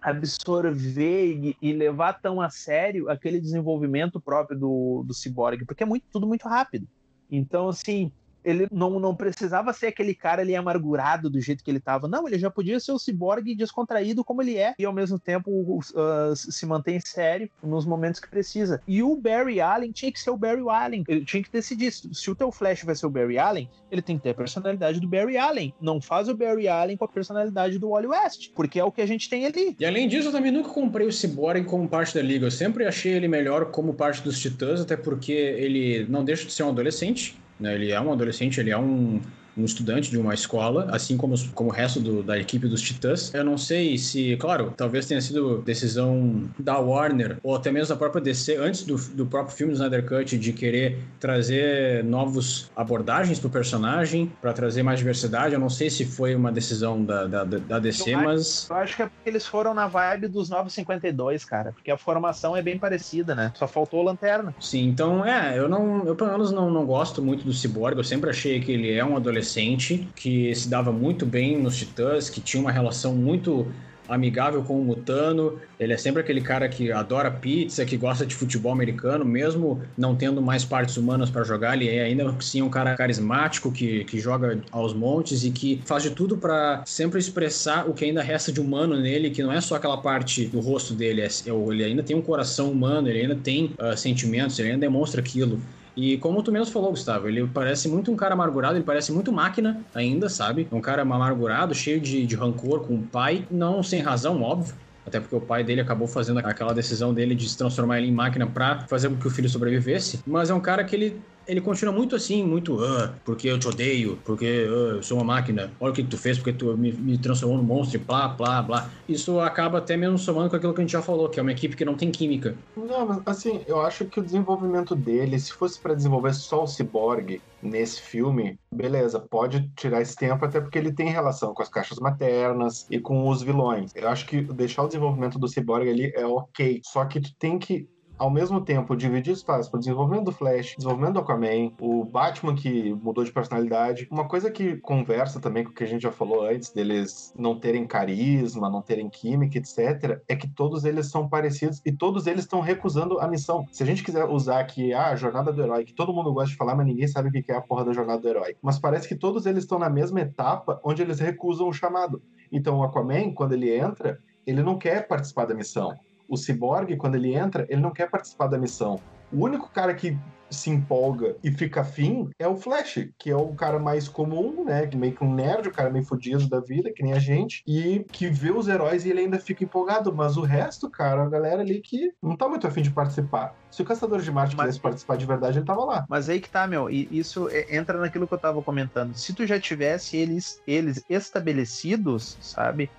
[0.00, 6.04] absorver e, levar tão a sério aquele desenvolvimento próprio do, do ciborgue, porque é muito,
[6.10, 6.86] tudo muito rápido.
[7.30, 8.12] Então, assim,
[8.44, 12.08] ele não, não precisava ser aquele cara ali amargurado do jeito que ele estava.
[12.08, 15.50] Não, ele já podia ser o ciborgue descontraído como ele é e ao mesmo tempo
[15.50, 18.80] uh, se mantém sério nos momentos que precisa.
[18.86, 21.04] E o Barry Allen tinha que ser o Barry Allen.
[21.08, 24.16] Ele tinha que decidir se o teu Flash vai ser o Barry Allen, ele tem
[24.16, 25.74] que ter a personalidade do Barry Allen.
[25.80, 29.00] Não faz o Barry Allen com a personalidade do Wally West, porque é o que
[29.00, 29.76] a gente tem ali.
[29.78, 32.46] E além disso, eu também nunca comprei o Cyborg como parte da liga.
[32.46, 36.52] Eu sempre achei ele melhor como parte dos Titãs, até porque ele não deixa de
[36.52, 37.74] ser um adolescente né?
[37.74, 39.20] Ele é um adolescente, ele é um,
[39.58, 42.80] um estudante de uma escola, assim como, os, como o resto do, da equipe dos
[42.80, 43.32] Titãs.
[43.34, 47.96] Eu não sei se, claro, talvez tenha sido decisão da Warner ou até mesmo da
[47.96, 53.38] própria DC, antes do, do próprio filme do Snyder Cut, de querer trazer novos abordagens
[53.38, 55.54] pro personagem, para trazer mais diversidade.
[55.54, 58.64] Eu não sei se foi uma decisão da, da, da DC, eu mas.
[58.64, 61.98] Acho, eu acho que é porque eles foram na vibe dos 952, cara, porque a
[61.98, 63.52] formação é bem parecida, né?
[63.54, 64.54] Só faltou lanterna.
[64.60, 68.04] Sim, então, é, eu não, eu pelo menos não, não gosto muito do Cyborg, eu
[68.04, 72.28] sempre achei que ele é um adolescente adolescente que se dava muito bem nos Titãs,
[72.28, 73.66] que tinha uma relação muito
[74.08, 75.58] amigável com o Mutano.
[75.78, 80.16] Ele é sempre aquele cara que adora pizza, que gosta de futebol americano, mesmo não
[80.16, 81.76] tendo mais partes humanas para jogar.
[81.76, 86.02] Ele é ainda assim um cara carismático que, que joga aos montes e que faz
[86.02, 89.60] de tudo para sempre expressar o que ainda resta de humano nele, que não é
[89.60, 93.20] só aquela parte do rosto dele, é, é ele ainda tem um coração humano, ele
[93.20, 95.60] ainda tem uh, sentimentos, ele ainda demonstra aquilo.
[95.98, 99.32] E como tu mesmo falou, Gustavo, ele parece muito um cara amargurado, ele parece muito
[99.32, 100.68] máquina ainda, sabe?
[100.70, 104.76] Um cara amargurado, cheio de, de rancor com o pai, não sem razão, óbvio.
[105.04, 108.12] Até porque o pai dele acabou fazendo aquela decisão dele de se transformar ele em
[108.12, 110.20] máquina para fazer com que o filho sobrevivesse.
[110.24, 113.66] Mas é um cara que ele ele continua muito assim, muito, ah, porque eu te
[113.66, 116.92] odeio, porque ah, eu sou uma máquina, olha o que, tu fez, porque tu me,
[116.92, 118.90] me transformou num monstro, blá, blá, blá.
[119.08, 121.52] Isso acaba até mesmo somando com aquilo que a gente já falou, que é uma
[121.52, 122.54] equipe que não tem química.
[122.76, 126.66] Não, mas assim, eu acho que o desenvolvimento dele, se fosse para desenvolver só o
[126.66, 131.68] Cyborg nesse filme, beleza, pode tirar esse tempo, até porque ele tem relação com as
[131.70, 133.90] caixas maternas e com os vilões.
[133.94, 137.58] Eu acho que deixar o desenvolvimento do Cyborg ali é ok, só que tu tem
[137.58, 137.88] que
[138.18, 142.92] ao mesmo tempo dividir espaço para desenvolvimento do Flash, desenvolvimento do Aquaman, o Batman que
[142.94, 144.08] mudou de personalidade.
[144.10, 147.58] Uma coisa que conversa também com o que a gente já falou antes, deles não
[147.58, 152.42] terem carisma, não terem química, etc., é que todos eles são parecidos e todos eles
[152.42, 153.66] estão recusando a missão.
[153.70, 156.50] Se a gente quiser usar aqui ah, a jornada do herói, que todo mundo gosta
[156.50, 158.56] de falar, mas ninguém sabe o que é a porra da jornada do herói.
[158.60, 162.20] Mas parece que todos eles estão na mesma etapa onde eles recusam o chamado.
[162.50, 165.94] Então o Aquaman, quando ele entra, ele não quer participar da missão
[166.28, 169.00] o Cyborg, quando ele entra, ele não quer participar da missão.
[169.32, 170.16] O único cara que
[170.50, 174.88] se empolga e fica afim é o Flash, que é o cara mais comum, né?
[174.94, 178.04] Meio que um nerd, o cara meio fodido da vida, que nem a gente, e
[178.10, 180.12] que vê os heróis e ele ainda fica empolgado.
[180.12, 183.54] Mas o resto, cara, a galera ali que não tá muito afim de participar.
[183.70, 184.66] Se o Caçador de Marte mas...
[184.66, 186.06] quisesse participar de verdade, ele tava lá.
[186.08, 189.14] Mas aí que tá, meu, e isso entra naquilo que eu tava comentando.
[189.14, 192.90] Se tu já tivesse eles, eles estabelecidos, sabe?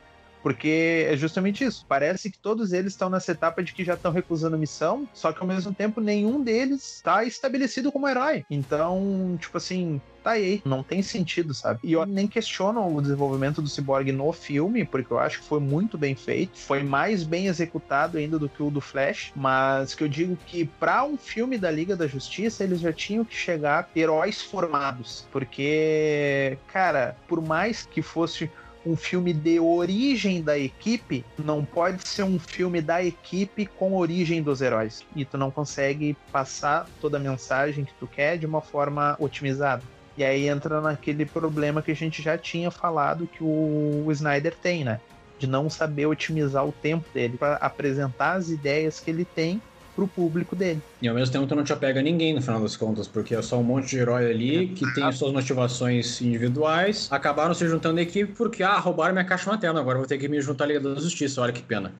[0.42, 1.86] Porque é justamente isso.
[1.88, 5.42] Parece que todos eles estão nessa etapa de que já estão recusando missão, só que
[5.42, 8.46] ao mesmo tempo nenhum deles está estabelecido como herói.
[8.50, 11.80] Então, tipo assim, tá aí, não tem sentido, sabe?
[11.84, 15.60] E eu nem questiono o desenvolvimento do Cyborg no filme, porque eu acho que foi
[15.60, 20.04] muito bem feito, foi mais bem executado ainda do que o do Flash, mas que
[20.04, 23.90] eu digo que para um filme da Liga da Justiça, eles já tinham que chegar
[23.96, 28.50] heróis formados, porque, cara, por mais que fosse
[28.90, 34.42] um filme de origem da equipe não pode ser um filme da equipe com origem
[34.42, 35.06] dos heróis.
[35.16, 39.84] E tu não consegue passar toda a mensagem que tu quer de uma forma otimizada.
[40.18, 44.84] E aí entra naquele problema que a gente já tinha falado que o, Snyder tem,
[44.84, 45.00] né?
[45.38, 49.62] De não saber otimizar o tempo dele para apresentar as ideias que ele tem
[50.00, 50.82] pro público dele.
[51.02, 53.36] E ao mesmo tempo tu não te apega a ninguém no final das contas, porque
[53.36, 57.68] é só um monte de herói ali que tem as suas motivações individuais, acabaram se
[57.68, 60.66] juntando à equipe porque, ah, roubaram minha caixa materna, agora vou ter que me juntar
[60.66, 61.94] à Liga da Justiça, olha que pena.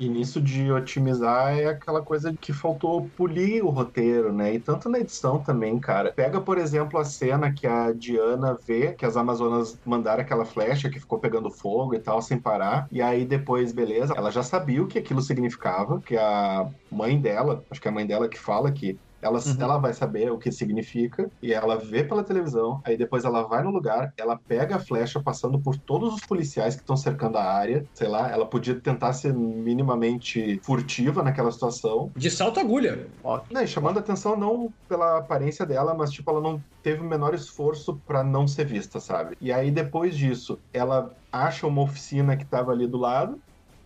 [0.00, 4.54] E nisso de otimizar é aquela coisa que faltou polir o roteiro, né?
[4.54, 6.10] E tanto na edição também, cara.
[6.10, 10.88] Pega, por exemplo, a cena que a Diana vê que as Amazonas mandaram aquela flecha
[10.88, 12.88] que ficou pegando fogo e tal, sem parar.
[12.90, 17.62] E aí depois, beleza, ela já sabia o que aquilo significava, que a mãe dela,
[17.70, 19.56] acho que é a mãe dela que fala que ela, uhum.
[19.58, 22.80] ela vai saber o que significa e ela vê pela televisão.
[22.84, 26.74] Aí depois ela vai no lugar, ela pega a flecha passando por todos os policiais
[26.74, 27.84] que estão cercando a área.
[27.94, 32.10] Sei lá, ela podia tentar ser minimamente furtiva naquela situação.
[32.16, 33.06] De salto agulha.
[33.50, 37.34] Né, chamando a atenção não pela aparência dela, mas tipo, ela não teve o menor
[37.34, 39.36] esforço para não ser vista, sabe?
[39.40, 43.38] E aí depois disso, ela acha uma oficina que tava ali do lado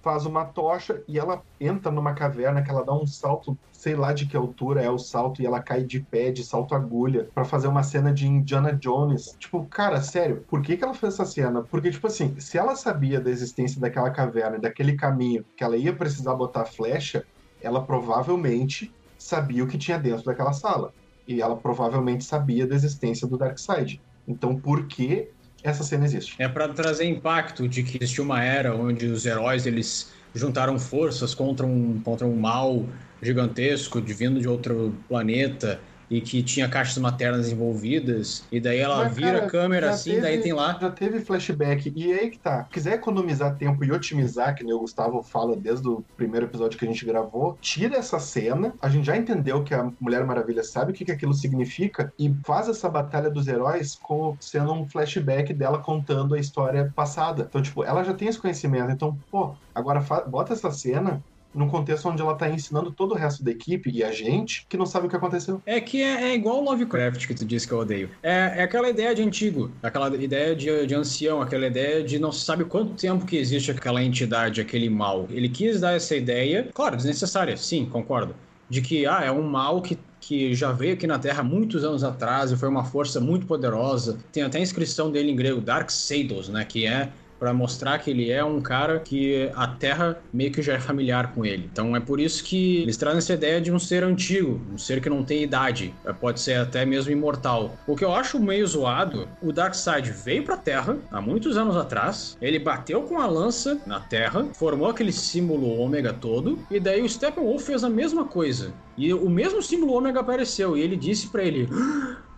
[0.04, 4.12] faz uma tocha e ela entra numa caverna que ela dá um salto, sei lá
[4.12, 7.44] de que altura é o salto, e ela cai de pé, de salto agulha, para
[7.44, 9.34] fazer uma cena de Indiana Jones.
[9.38, 11.62] Tipo, cara, sério, por que, que ela fez essa cena?
[11.62, 15.94] Porque, tipo assim, se ela sabia da existência daquela caverna, daquele caminho, que ela ia
[15.94, 17.24] precisar botar flecha,
[17.62, 20.92] ela provavelmente sabia o que tinha dentro daquela sala.
[21.26, 24.02] E ela provavelmente sabia da existência do Darkseid.
[24.28, 25.30] Então, por que
[25.64, 26.36] essa cena existe.
[26.38, 31.34] É para trazer impacto de que existiu uma era onde os heróis eles juntaram forças
[31.34, 32.84] contra um, contra um mal
[33.22, 35.80] gigantesco de vindo de outro planeta
[36.10, 40.10] e que tinha caixas maternas envolvidas, e daí ela Mas, vira cara, a câmera assim,
[40.10, 40.78] teve, daí tem lá.
[40.80, 42.64] Já teve flashback, e aí que tá.
[42.64, 46.84] Quiser economizar tempo e otimizar, que nem o Gustavo fala desde o primeiro episódio que
[46.84, 50.92] a gente gravou, tira essa cena, a gente já entendeu que a Mulher Maravilha sabe
[50.92, 55.52] o que, que aquilo significa, e faz essa batalha dos heróis como sendo um flashback
[55.52, 57.46] dela contando a história passada.
[57.48, 61.22] Então, tipo, ela já tem esse conhecimento, então, pô, agora bota essa cena
[61.54, 64.76] num contexto onde ela tá ensinando todo o resto da equipe e a gente que
[64.76, 65.62] não sabe o que aconteceu.
[65.64, 68.10] É que é, é igual Lovecraft que tu disse que eu odeio.
[68.22, 72.32] É, é aquela ideia de antigo, aquela ideia de, de ancião, aquela ideia de não
[72.32, 75.26] se sabe quanto tempo que existe aquela entidade, aquele mal.
[75.30, 78.34] Ele quis dar essa ideia, claro, desnecessária, sim, concordo,
[78.68, 82.02] de que ah, é um mal que que já veio aqui na Terra muitos anos
[82.02, 84.18] atrás e foi uma força muito poderosa.
[84.32, 88.10] Tem até a inscrição dele em grego, Dark Seidos, né, que é para mostrar que
[88.10, 91.68] ele é um cara que a Terra meio que já é familiar com ele.
[91.72, 95.00] Então é por isso que eles trazem essa ideia de um ser antigo, um ser
[95.00, 97.76] que não tem idade, é, pode ser até mesmo imortal.
[97.86, 101.76] O que eu acho meio zoado, o Darkseid veio para a Terra há muitos anos
[101.76, 107.02] atrás, ele bateu com a lança na Terra, formou aquele símbolo ômega todo, e daí
[107.02, 108.72] o Steppenwolf fez a mesma coisa.
[108.96, 111.68] E o mesmo símbolo ômega apareceu, e ele disse para ele: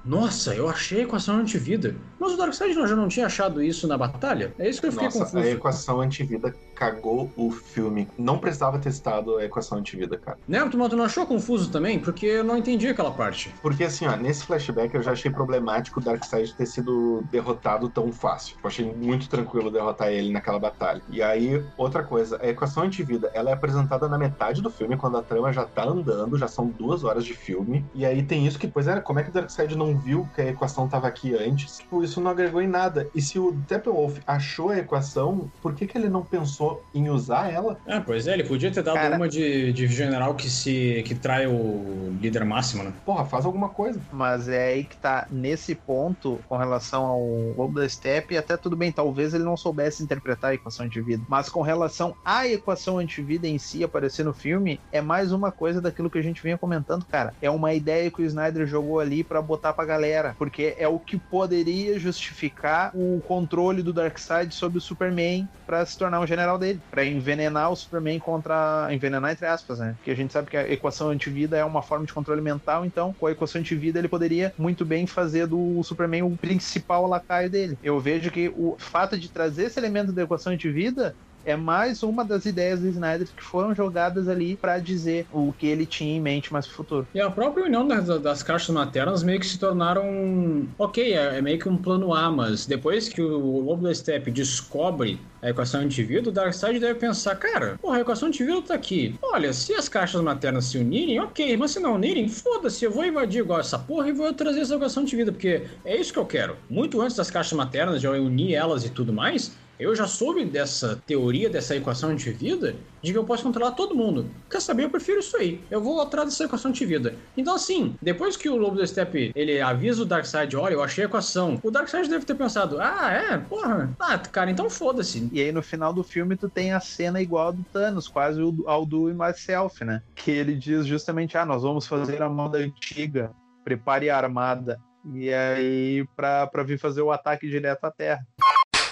[0.07, 1.95] nossa, eu achei a equação antivida.
[2.19, 4.55] Mas o Darkseid já não tinha achado isso na batalha?
[4.59, 5.39] É isso que eu fiquei Nossa, confuso.
[5.39, 8.09] A equação antivida cagou o filme.
[8.17, 10.39] Não precisava ter testado a equação antivida, cara.
[10.47, 11.99] Né, tu não achou confuso também?
[11.99, 13.53] Porque eu não entendi aquela parte.
[13.61, 18.13] Porque assim, ó, nesse flashback eu já achei problemático o Darkseid ter sido derrotado tão
[18.13, 18.57] fácil.
[18.63, 21.03] Eu achei muito tranquilo derrotar ele naquela batalha.
[21.11, 25.17] E aí, outra coisa, a equação antivida, ela é apresentada na metade do filme, quando
[25.17, 27.85] a trama já tá andando, já são duas horas de filme.
[27.95, 30.41] E aí tem isso que, pois é, como é que o Darkseid não viu que
[30.41, 31.79] a equação tava aqui antes?
[31.79, 33.09] Tipo, isso não agregou em nada.
[33.15, 37.09] E se o Steppenwolf achou a equação, por que que ele não pensou pensou em
[37.09, 37.79] usar ela.
[37.87, 39.17] Ah, pois é, ele podia ter dado Cara...
[39.17, 42.93] uma de, de general que se que trai o líder máximo, né?
[43.05, 44.01] Porra, faz alguma coisa.
[44.13, 47.21] Mas é aí que tá, nesse ponto, com relação ao
[47.57, 51.25] Lobo da Steppe, até tudo bem, talvez ele não soubesse interpretar a equação antivida.
[51.29, 55.81] Mas com relação à equação antivida em si aparecer no filme, é mais uma coisa
[55.81, 57.35] daquilo que a gente vinha comentando, cara.
[57.41, 60.99] É uma ideia que o Snyder jogou ali para botar pra galera, porque é o
[60.99, 66.59] que poderia justificar o controle do Darkseid sobre o Superman para se tornar um general
[66.59, 68.89] dele, para envenenar o Superman contra.
[68.91, 69.95] envenenar entre aspas, né?
[69.97, 73.13] Porque a gente sabe que a equação antivida é uma forma de controle mental, então
[73.13, 77.79] com a equação antivida ele poderia muito bem fazer do Superman o principal lacaio dele.
[77.83, 81.15] Eu vejo que o fato de trazer esse elemento da equação antivida
[81.47, 85.67] é mais uma das ideias do Snyder que foram jogadas ali para dizer o que
[85.67, 87.07] ele tinha em mente mais pro futuro.
[87.15, 90.67] E a própria união das, das caixas maternas meio que se tornaram.
[90.77, 94.31] Ok, é, é, meio que um plano A, mas depois que o Lobo da Steppe
[94.33, 99.15] descobre a equação indivíduo, o Darkseid deve pensar, cara, porra, a equação indivíduo tá aqui.
[99.23, 103.05] Olha, se as caixas maternas se unirem, ok, mas se não unirem, foda-se, eu vou
[103.05, 106.19] invadir igual essa porra e vou trazer essa equação de vida, porque é isso que
[106.19, 106.57] eu quero.
[106.69, 110.45] Muito antes das caixas maternas, de eu unir elas e tudo mais, eu já soube
[110.45, 114.29] dessa teoria, dessa equação de vida, de que eu posso controlar todo mundo.
[114.51, 114.85] Quer saber?
[114.85, 115.61] Eu prefiro isso aí.
[115.71, 117.15] Eu vou atrás dessa equação de vida.
[117.37, 121.05] Então, assim, depois que o Lobo do Step ele avisa o Darkseid, olha, eu achei
[121.05, 123.39] a equação, o Darkseid deve ter pensado, ah, é?
[123.39, 123.95] Porra.
[123.99, 125.29] Ah, cara, então foda-se.
[125.33, 128.41] E aí no final do filme tu tem a cena igual a do Thanos, quase
[128.67, 130.03] ao do Myself, né?
[130.15, 133.31] Que ele diz justamente, ah, nós vamos fazer a moda antiga,
[133.65, 134.81] prepare a armada.
[135.15, 138.27] E aí, pra, pra vir fazer o ataque direto à Terra.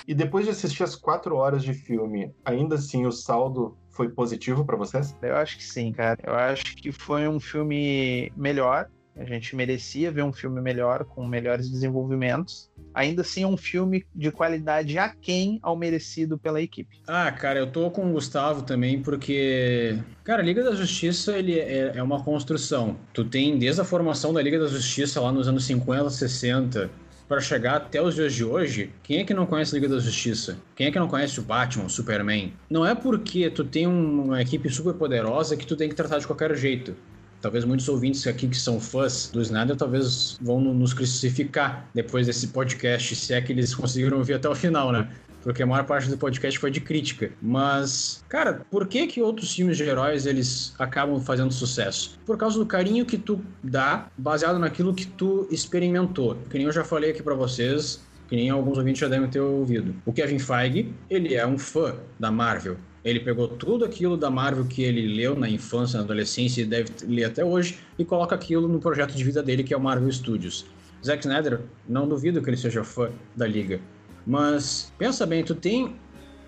[0.07, 4.65] E depois de assistir as quatro horas de filme, ainda assim o saldo foi positivo
[4.65, 5.17] para vocês?
[5.23, 6.19] Eu acho que sim, cara.
[6.23, 8.89] Eu acho que foi um filme melhor.
[9.17, 12.69] A gente merecia ver um filme melhor, com melhores desenvolvimentos.
[12.93, 17.01] Ainda assim, é um filme de qualidade aquém ao merecido pela equipe.
[17.07, 19.97] Ah, cara, eu tô com o Gustavo também, porque.
[20.25, 22.97] Cara, a Liga da Justiça ele é, é uma construção.
[23.13, 26.91] Tu tem desde a formação da Liga da Justiça lá nos anos 50, 60,
[27.29, 30.01] para chegar até os dias de hoje, quem é que não conhece a Liga da
[30.01, 30.59] Justiça?
[30.77, 32.53] Quem é que não conhece o Batman, o Superman?
[32.69, 36.27] Não é porque tu tem uma equipe super poderosa que tu tem que tratar de
[36.27, 36.95] qualquer jeito.
[37.41, 42.49] Talvez muitos ouvintes aqui que são fãs do Snyder talvez vão nos crucificar depois desse
[42.49, 45.09] podcast, se é que eles conseguiram ouvir até o final, né?
[45.45, 47.31] Porque a maior parte do podcast foi de crítica.
[47.41, 52.19] Mas, cara, por que que outros filmes de heróis eles acabam fazendo sucesso?
[52.25, 56.37] Por causa do carinho que tu dá, baseado naquilo que tu experimentou.
[56.49, 59.41] Que nem eu já falei aqui para vocês, que nem alguns ouvintes já devem ter
[59.41, 59.95] ouvido.
[60.07, 62.79] O Kevin Feige, ele é um fã da Marvel.
[63.05, 66.91] Ele pegou tudo aquilo da Marvel que ele leu na infância, na adolescência e deve
[67.07, 70.11] ler até hoje e coloca aquilo no projeto de vida dele que é o Marvel
[70.11, 70.65] Studios.
[71.05, 73.79] Zack Snyder, não duvido que ele seja fã da liga.
[74.27, 75.97] Mas pensa bem, tu tem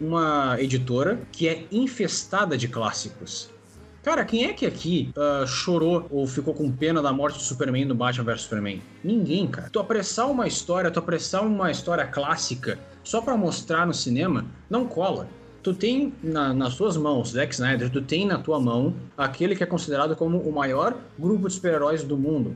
[0.01, 3.51] uma editora que é infestada de clássicos.
[4.03, 7.87] Cara, quem é que aqui uh, chorou ou ficou com pena da morte do Superman
[7.87, 8.81] no Batman vs Superman?
[9.03, 9.69] Ninguém, cara.
[9.69, 14.87] Tu apressar uma história, tu apressar uma história clássica só para mostrar no cinema, não
[14.87, 15.29] cola.
[15.61, 19.65] Tu tem na, nas tuas mãos, Zack Snyder, tu tem na tua mão aquele que
[19.65, 22.55] é considerado como o maior grupo de super-heróis do mundo.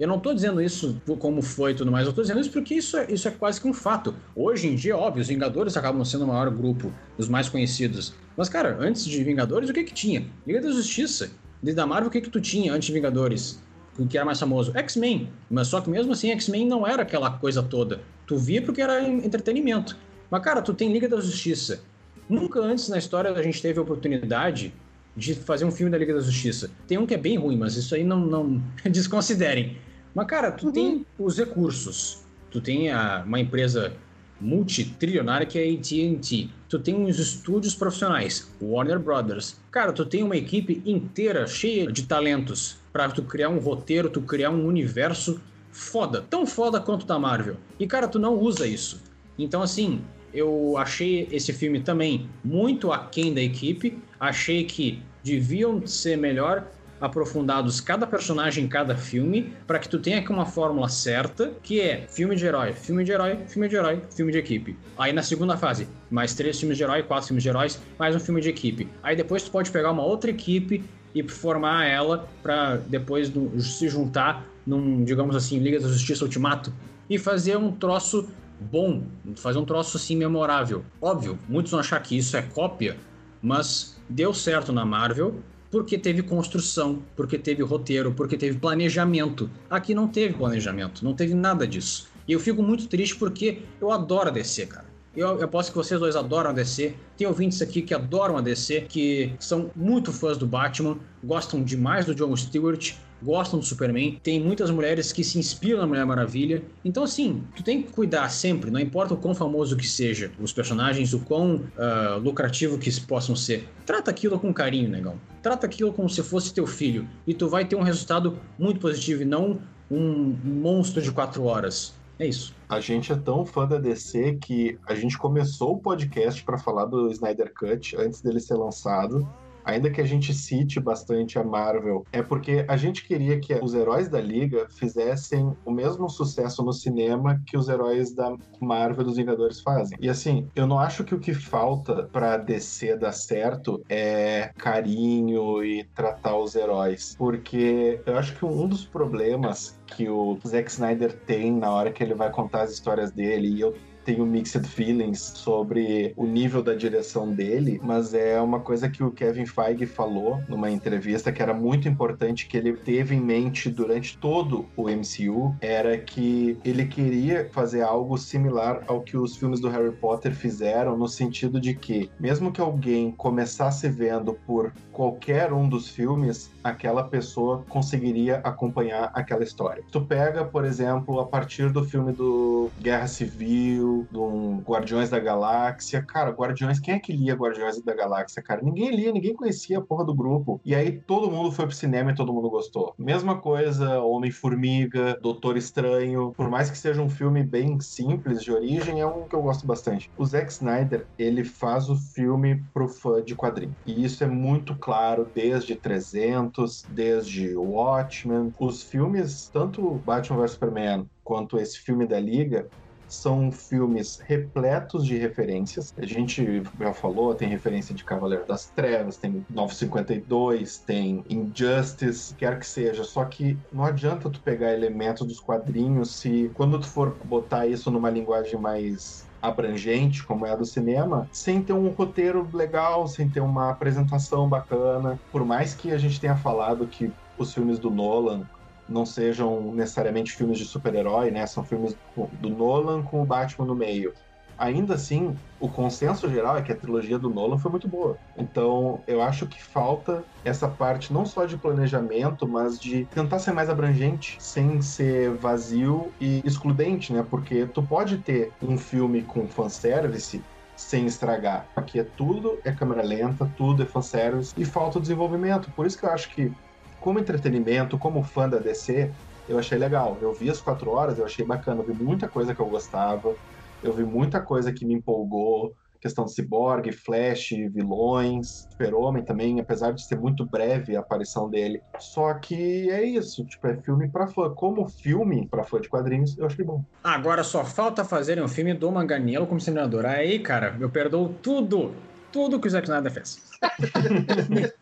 [0.00, 2.74] Eu não estou dizendo isso como foi e tudo mais, eu estou dizendo isso porque
[2.74, 4.14] isso é, isso é quase que um fato.
[4.34, 8.14] Hoje em dia, óbvio, os Vingadores acabam sendo o maior grupo, os mais conhecidos.
[8.34, 10.26] Mas, cara, antes de Vingadores, o que que tinha?
[10.46, 11.30] Liga da Justiça.
[11.62, 13.62] Desde da Marvel, o que que tu tinha antes de Vingadores?
[13.98, 14.72] O que era mais famoso?
[14.74, 15.28] X-Men.
[15.50, 18.00] Mas só que mesmo assim, X-Men não era aquela coisa toda.
[18.26, 19.98] Tu via porque era entretenimento.
[20.30, 21.82] Mas, cara, tu tem Liga da Justiça.
[22.26, 24.72] Nunca antes na história a gente teve a oportunidade
[25.14, 26.70] de fazer um filme da Liga da Justiça.
[26.88, 29.76] Tem um que é bem ruim, mas isso aí não, não desconsiderem.
[30.14, 30.72] Mas, cara, tu uhum.
[30.72, 32.24] tem os recursos.
[32.50, 33.92] Tu tem a, uma empresa
[34.40, 36.48] multitrilionária que é a AT&T.
[36.68, 39.56] Tu tem uns estúdios profissionais, Warner Brothers.
[39.70, 44.22] Cara, tu tem uma equipe inteira cheia de talentos para tu criar um roteiro, tu
[44.22, 45.40] criar um universo
[45.70, 47.56] foda, tão foda quanto da Marvel.
[47.78, 49.02] E cara, tu não usa isso.
[49.38, 50.00] Então assim,
[50.32, 53.98] eu achei esse filme também muito aquém da equipe.
[54.18, 56.66] Achei que deviam ser melhor
[57.00, 62.06] aprofundados cada personagem em cada filme, para que tu tenha uma fórmula certa, que é
[62.08, 64.76] filme de herói, filme de herói, filme de herói, filme de equipe.
[64.98, 68.20] Aí na segunda fase, mais três filmes de herói, quatro filmes de heróis, mais um
[68.20, 68.88] filme de equipe.
[69.02, 70.84] Aí depois tu pode pegar uma outra equipe
[71.14, 76.72] e formar ela para depois se juntar num, digamos assim, Liga da Justiça Ultimato
[77.08, 78.28] e fazer um troço
[78.60, 79.02] bom,
[79.36, 80.84] fazer um troço assim memorável.
[81.00, 82.96] Óbvio, muitos vão achar que isso é cópia,
[83.42, 85.40] mas deu certo na Marvel
[85.70, 89.48] porque teve construção, porque teve roteiro, porque teve planejamento.
[89.68, 92.08] Aqui não teve planejamento, não teve nada disso.
[92.26, 94.90] E eu fico muito triste porque eu adoro DC, cara.
[95.16, 96.94] Eu, eu aposto que vocês dois adoram a DC.
[97.16, 102.06] Tem ouvintes aqui que adoram a DC, que são muito fãs do Batman, gostam demais
[102.06, 106.62] do John Stewart gostam do Superman, tem muitas mulheres que se inspiram na Mulher Maravilha.
[106.84, 110.52] Então, assim, tu tem que cuidar sempre, não importa o quão famoso que seja os
[110.52, 113.68] personagens, o quão uh, lucrativo que possam ser.
[113.86, 115.16] Trata aquilo com carinho, negão.
[115.42, 117.08] Trata aquilo como se fosse teu filho.
[117.26, 119.60] E tu vai ter um resultado muito positivo e não
[119.90, 121.94] um monstro de quatro horas.
[122.18, 122.54] É isso.
[122.68, 126.84] A gente é tão fã da DC que a gente começou o podcast para falar
[126.84, 129.26] do Snyder Cut antes dele ser lançado
[129.64, 133.74] ainda que a gente cite bastante a Marvel, é porque a gente queria que os
[133.74, 139.16] heróis da Liga fizessem o mesmo sucesso no cinema que os heróis da Marvel dos
[139.16, 139.96] Vingadores fazem.
[140.00, 145.64] E assim, eu não acho que o que falta para DC dar certo é carinho
[145.64, 151.12] e tratar os heróis, porque eu acho que um dos problemas que o Zack Snyder
[151.26, 153.74] tem na hora que ele vai contar as histórias dele, e eu
[154.04, 159.10] tenho mixed feelings sobre o nível da direção dele, mas é uma coisa que o
[159.10, 164.16] Kevin Feige falou numa entrevista que era muito importante que ele teve em mente durante
[164.18, 169.68] todo o MCU, era que ele queria fazer algo similar ao que os filmes do
[169.68, 175.68] Harry Potter fizeram, no sentido de que, mesmo que alguém começasse vendo por qualquer um
[175.68, 179.82] dos filmes, aquela pessoa conseguiria acompanhar aquela história.
[179.90, 186.02] Tu pega, por exemplo, a partir do filme do Guerra Civil, do Guardiões da Galáxia.
[186.02, 188.62] Cara, Guardiões, quem é que lia Guardiões da Galáxia, cara?
[188.62, 190.60] Ninguém lia, ninguém conhecia a porra do grupo.
[190.64, 192.94] E aí todo mundo foi pro cinema e todo mundo gostou.
[192.98, 196.32] Mesma coisa, Homem-Formiga, Doutor Estranho.
[196.36, 199.66] Por mais que seja um filme bem simples de origem, é um que eu gosto
[199.66, 200.10] bastante.
[200.16, 203.74] O Zack Snyder, ele faz o filme pro fã de quadrinho.
[203.86, 206.49] E isso é muito claro desde 300
[206.88, 208.52] desde Watchmen.
[208.58, 212.68] Os filmes, tanto Batman vs Superman quanto esse filme da Liga,
[213.10, 215.92] são filmes repletos de referências.
[215.98, 222.58] A gente já falou, tem referência de Cavaleiro das Trevas, tem 952, tem Injustice, quer
[222.58, 223.04] que seja.
[223.04, 227.90] Só que não adianta tu pegar elementos dos quadrinhos se quando tu for botar isso
[227.90, 233.28] numa linguagem mais abrangente, como é a do cinema, sem ter um roteiro legal, sem
[233.28, 235.18] ter uma apresentação bacana.
[235.30, 238.42] Por mais que a gente tenha falado que os filmes do Nolan
[238.88, 241.46] não sejam necessariamente filmes de super-herói, né?
[241.46, 241.96] São filmes
[242.40, 244.12] do Nolan com o Batman no meio
[244.60, 248.18] ainda assim, o consenso geral é que a trilogia do Nolan foi muito boa.
[248.36, 253.52] Então, eu acho que falta essa parte não só de planejamento, mas de tentar ser
[253.52, 257.22] mais abrangente, sem ser vazio e excludente, né?
[257.28, 260.46] Porque tu pode ter um filme com fanservice
[260.76, 261.68] sem estragar.
[261.76, 265.72] Aqui é tudo é câmera lenta, tudo é fanservice e falta o desenvolvimento.
[265.74, 266.52] Por isso que eu acho que,
[266.98, 269.14] como entretenimento, como fã da DC,
[269.46, 270.18] eu achei legal.
[270.22, 273.34] Eu vi as quatro horas, eu achei bacana, eu vi muita coisa que eu gostava.
[273.82, 275.74] Eu vi muita coisa que me empolgou.
[276.00, 281.82] Questão de Cyborg, Flash, vilões, Super-Homem também, apesar de ser muito breve a aparição dele.
[281.98, 284.48] Só que é isso, tipo, é filme pra fã.
[284.54, 286.82] Como filme pra fã de quadrinhos, eu achei bom.
[287.04, 290.06] Agora só falta fazerem um filme do Manganiello como senador.
[290.06, 291.92] Aí, cara, eu perdoo tudo
[292.32, 293.42] tudo que o Zack Snyder fez.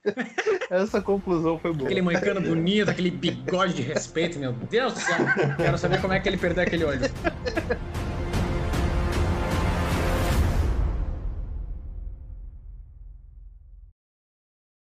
[0.70, 1.86] Essa conclusão foi boa.
[1.86, 5.16] Aquele moicano bonito, aquele bigode de respeito, meu Deus do céu.
[5.56, 7.00] Quero saber como é que ele perdeu aquele olho.